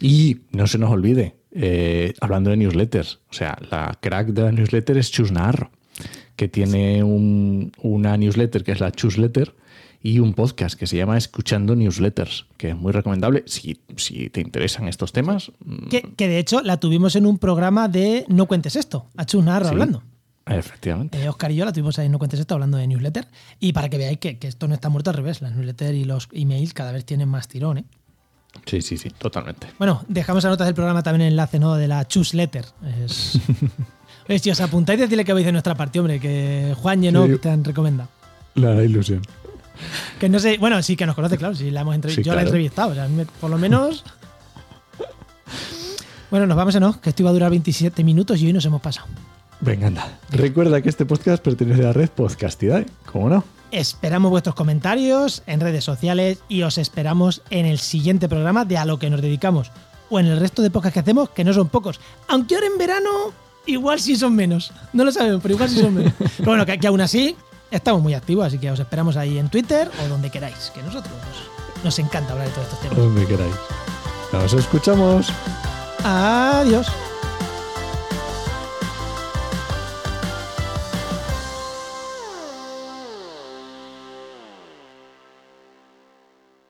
Y 0.00 0.38
no 0.50 0.66
se 0.66 0.78
nos 0.78 0.90
olvide, 0.90 1.36
eh, 1.52 2.14
hablando 2.20 2.50
de 2.50 2.56
newsletters, 2.56 3.20
o 3.30 3.32
sea, 3.32 3.56
la 3.70 3.96
crack 4.00 4.28
de 4.28 4.42
la 4.42 4.52
newsletter 4.52 4.96
es 4.98 5.10
Chusnar, 5.10 5.70
que 6.36 6.48
tiene 6.48 7.04
un- 7.04 7.70
una 7.80 8.16
newsletter 8.16 8.64
que 8.64 8.72
es 8.72 8.80
la 8.80 8.90
Chusletter 8.90 9.54
y 10.04 10.18
un 10.20 10.34
podcast 10.34 10.78
que 10.78 10.86
se 10.86 10.98
llama 10.98 11.16
Escuchando 11.16 11.74
Newsletters, 11.74 12.44
que 12.58 12.68
es 12.68 12.76
muy 12.76 12.92
recomendable 12.92 13.42
si, 13.46 13.80
si 13.96 14.28
te 14.28 14.42
interesan 14.42 14.86
estos 14.86 15.12
temas. 15.12 15.50
mm, 15.64 15.88
Que, 15.88 16.02
que 16.02 16.28
de 16.28 16.38
hecho 16.38 16.60
la 16.60 16.76
tuvimos 16.78 17.16
en 17.16 17.24
un 17.24 17.38
programa 17.38 17.88
de 17.88 18.26
No 18.28 18.44
Cuentes 18.46 18.76
Esto, 18.76 19.06
a 19.16 19.24
Chus 19.24 19.42
Narro 19.42 19.64
sí, 19.64 19.70
hablando. 19.72 20.02
Efectivamente. 20.46 21.22
Eh, 21.22 21.26
Oscar 21.30 21.50
y 21.52 21.56
yo 21.56 21.64
la 21.64 21.72
tuvimos 21.72 21.98
ahí 21.98 22.04
en 22.06 22.12
No 22.12 22.18
Cuentes 22.18 22.38
Esto 22.38 22.52
hablando 22.52 22.76
de 22.76 22.86
newsletter. 22.86 23.26
Y 23.60 23.72
para 23.72 23.88
que 23.88 23.96
veáis 23.96 24.18
que, 24.18 24.38
que 24.38 24.46
esto 24.46 24.68
no 24.68 24.74
está 24.74 24.90
muerto 24.90 25.08
al 25.08 25.16
revés, 25.16 25.40
las 25.40 25.52
newsletters 25.54 25.94
y 25.96 26.04
los 26.04 26.28
emails 26.32 26.74
cada 26.74 26.92
vez 26.92 27.06
tienen 27.06 27.28
más 27.30 27.48
tirón, 27.48 27.78
¿eh? 27.78 27.84
Sí, 28.66 28.82
sí, 28.82 28.98
sí, 28.98 29.08
totalmente. 29.10 29.68
Bueno, 29.78 30.04
dejamos 30.06 30.44
a 30.44 30.50
notas 30.50 30.66
del 30.66 30.74
programa 30.74 31.02
también 31.02 31.22
el 31.22 31.32
enlace 31.32 31.58
¿no? 31.58 31.74
de 31.76 31.88
la 31.88 32.06
Chusletter. 32.06 32.66
Es... 33.04 33.40
Oye, 34.28 34.38
si 34.38 34.50
os 34.50 34.60
apuntáis, 34.60 35.00
decirle 35.00 35.24
que 35.24 35.32
vais 35.32 35.44
de 35.46 35.50
nuestra 35.52 35.74
parte, 35.74 35.98
hombre, 35.98 36.20
que 36.20 36.74
Juan 36.76 37.02
y 37.02 37.08
Enoch 37.08 37.30
Sí. 37.30 37.38
te 37.38 37.48
han 37.50 37.64
recomendado. 37.64 38.10
La 38.54 38.80
ilusión. 38.84 39.22
Que 40.18 40.28
no 40.28 40.38
sé, 40.38 40.58
bueno, 40.58 40.82
sí 40.82 40.96
que 40.96 41.06
nos 41.06 41.14
conoce, 41.14 41.36
claro, 41.36 41.54
sí, 41.54 41.70
la 41.70 41.80
hemos 41.82 41.94
entrevistado. 41.94 42.22
Sí, 42.24 42.28
yo 42.28 42.34
la 42.34 42.40
he 42.42 42.44
entrevistado, 42.44 42.90
o 42.92 42.94
sea, 42.94 43.08
me- 43.08 43.26
por 43.26 43.50
lo 43.50 43.58
menos. 43.58 44.04
bueno, 46.30 46.46
nos 46.46 46.56
vamos, 46.56 46.74
¿no? 46.80 47.00
Que 47.00 47.10
esto 47.10 47.22
iba 47.22 47.30
a 47.30 47.32
durar 47.32 47.50
27 47.50 48.02
minutos 48.02 48.40
y 48.40 48.46
hoy 48.46 48.52
nos 48.52 48.64
hemos 48.64 48.80
pasado. 48.80 49.06
Venga, 49.60 49.86
anda. 49.86 50.18
Recuerda 50.30 50.82
que 50.82 50.88
este 50.88 51.06
podcast 51.06 51.42
pertenece 51.42 51.82
a 51.82 51.86
la 51.86 51.92
red 51.92 52.10
Podcastidae, 52.10 52.86
¿cómo 53.10 53.28
no? 53.30 53.44
Esperamos 53.70 54.30
vuestros 54.30 54.54
comentarios 54.54 55.42
en 55.46 55.60
redes 55.60 55.84
sociales 55.84 56.38
y 56.48 56.62
os 56.62 56.78
esperamos 56.78 57.42
en 57.50 57.66
el 57.66 57.78
siguiente 57.78 58.28
programa 58.28 58.64
de 58.64 58.78
A 58.78 58.84
lo 58.84 58.98
que 58.98 59.10
nos 59.10 59.20
dedicamos. 59.22 59.70
O 60.10 60.20
en 60.20 60.26
el 60.26 60.38
resto 60.38 60.62
de 60.62 60.70
podcasts 60.70 60.94
que 60.94 61.00
hacemos, 61.00 61.30
que 61.30 61.44
no 61.44 61.52
son 61.52 61.68
pocos. 61.68 61.98
Aunque 62.28 62.54
ahora 62.56 62.66
en 62.66 62.78
verano, 62.78 63.10
igual 63.66 64.00
sí 64.00 64.16
son 64.16 64.34
menos. 64.36 64.72
No 64.92 65.04
lo 65.04 65.10
sabemos, 65.12 65.40
pero 65.42 65.54
igual 65.54 65.70
sí 65.70 65.80
son 65.80 65.94
menos. 65.94 66.12
Pero 66.36 66.50
bueno, 66.50 66.66
que, 66.66 66.78
que 66.78 66.86
aún 66.86 67.00
así 67.00 67.34
estamos 67.76 68.02
muy 68.02 68.14
activos, 68.14 68.46
así 68.46 68.58
que 68.58 68.70
os 68.70 68.78
esperamos 68.78 69.16
ahí 69.16 69.38
en 69.38 69.48
Twitter 69.48 69.90
o 70.04 70.08
donde 70.08 70.30
queráis, 70.30 70.70
que 70.74 70.82
nosotros 70.82 71.14
nos 71.82 71.98
encanta 71.98 72.32
hablar 72.32 72.48
de 72.48 72.54
todos 72.54 72.68
estos 72.68 72.80
temas. 72.80 72.98
Donde 72.98 73.26
queráis. 73.26 73.54
Nos 74.32 74.52
escuchamos. 74.52 75.32
Adiós. 76.02 76.86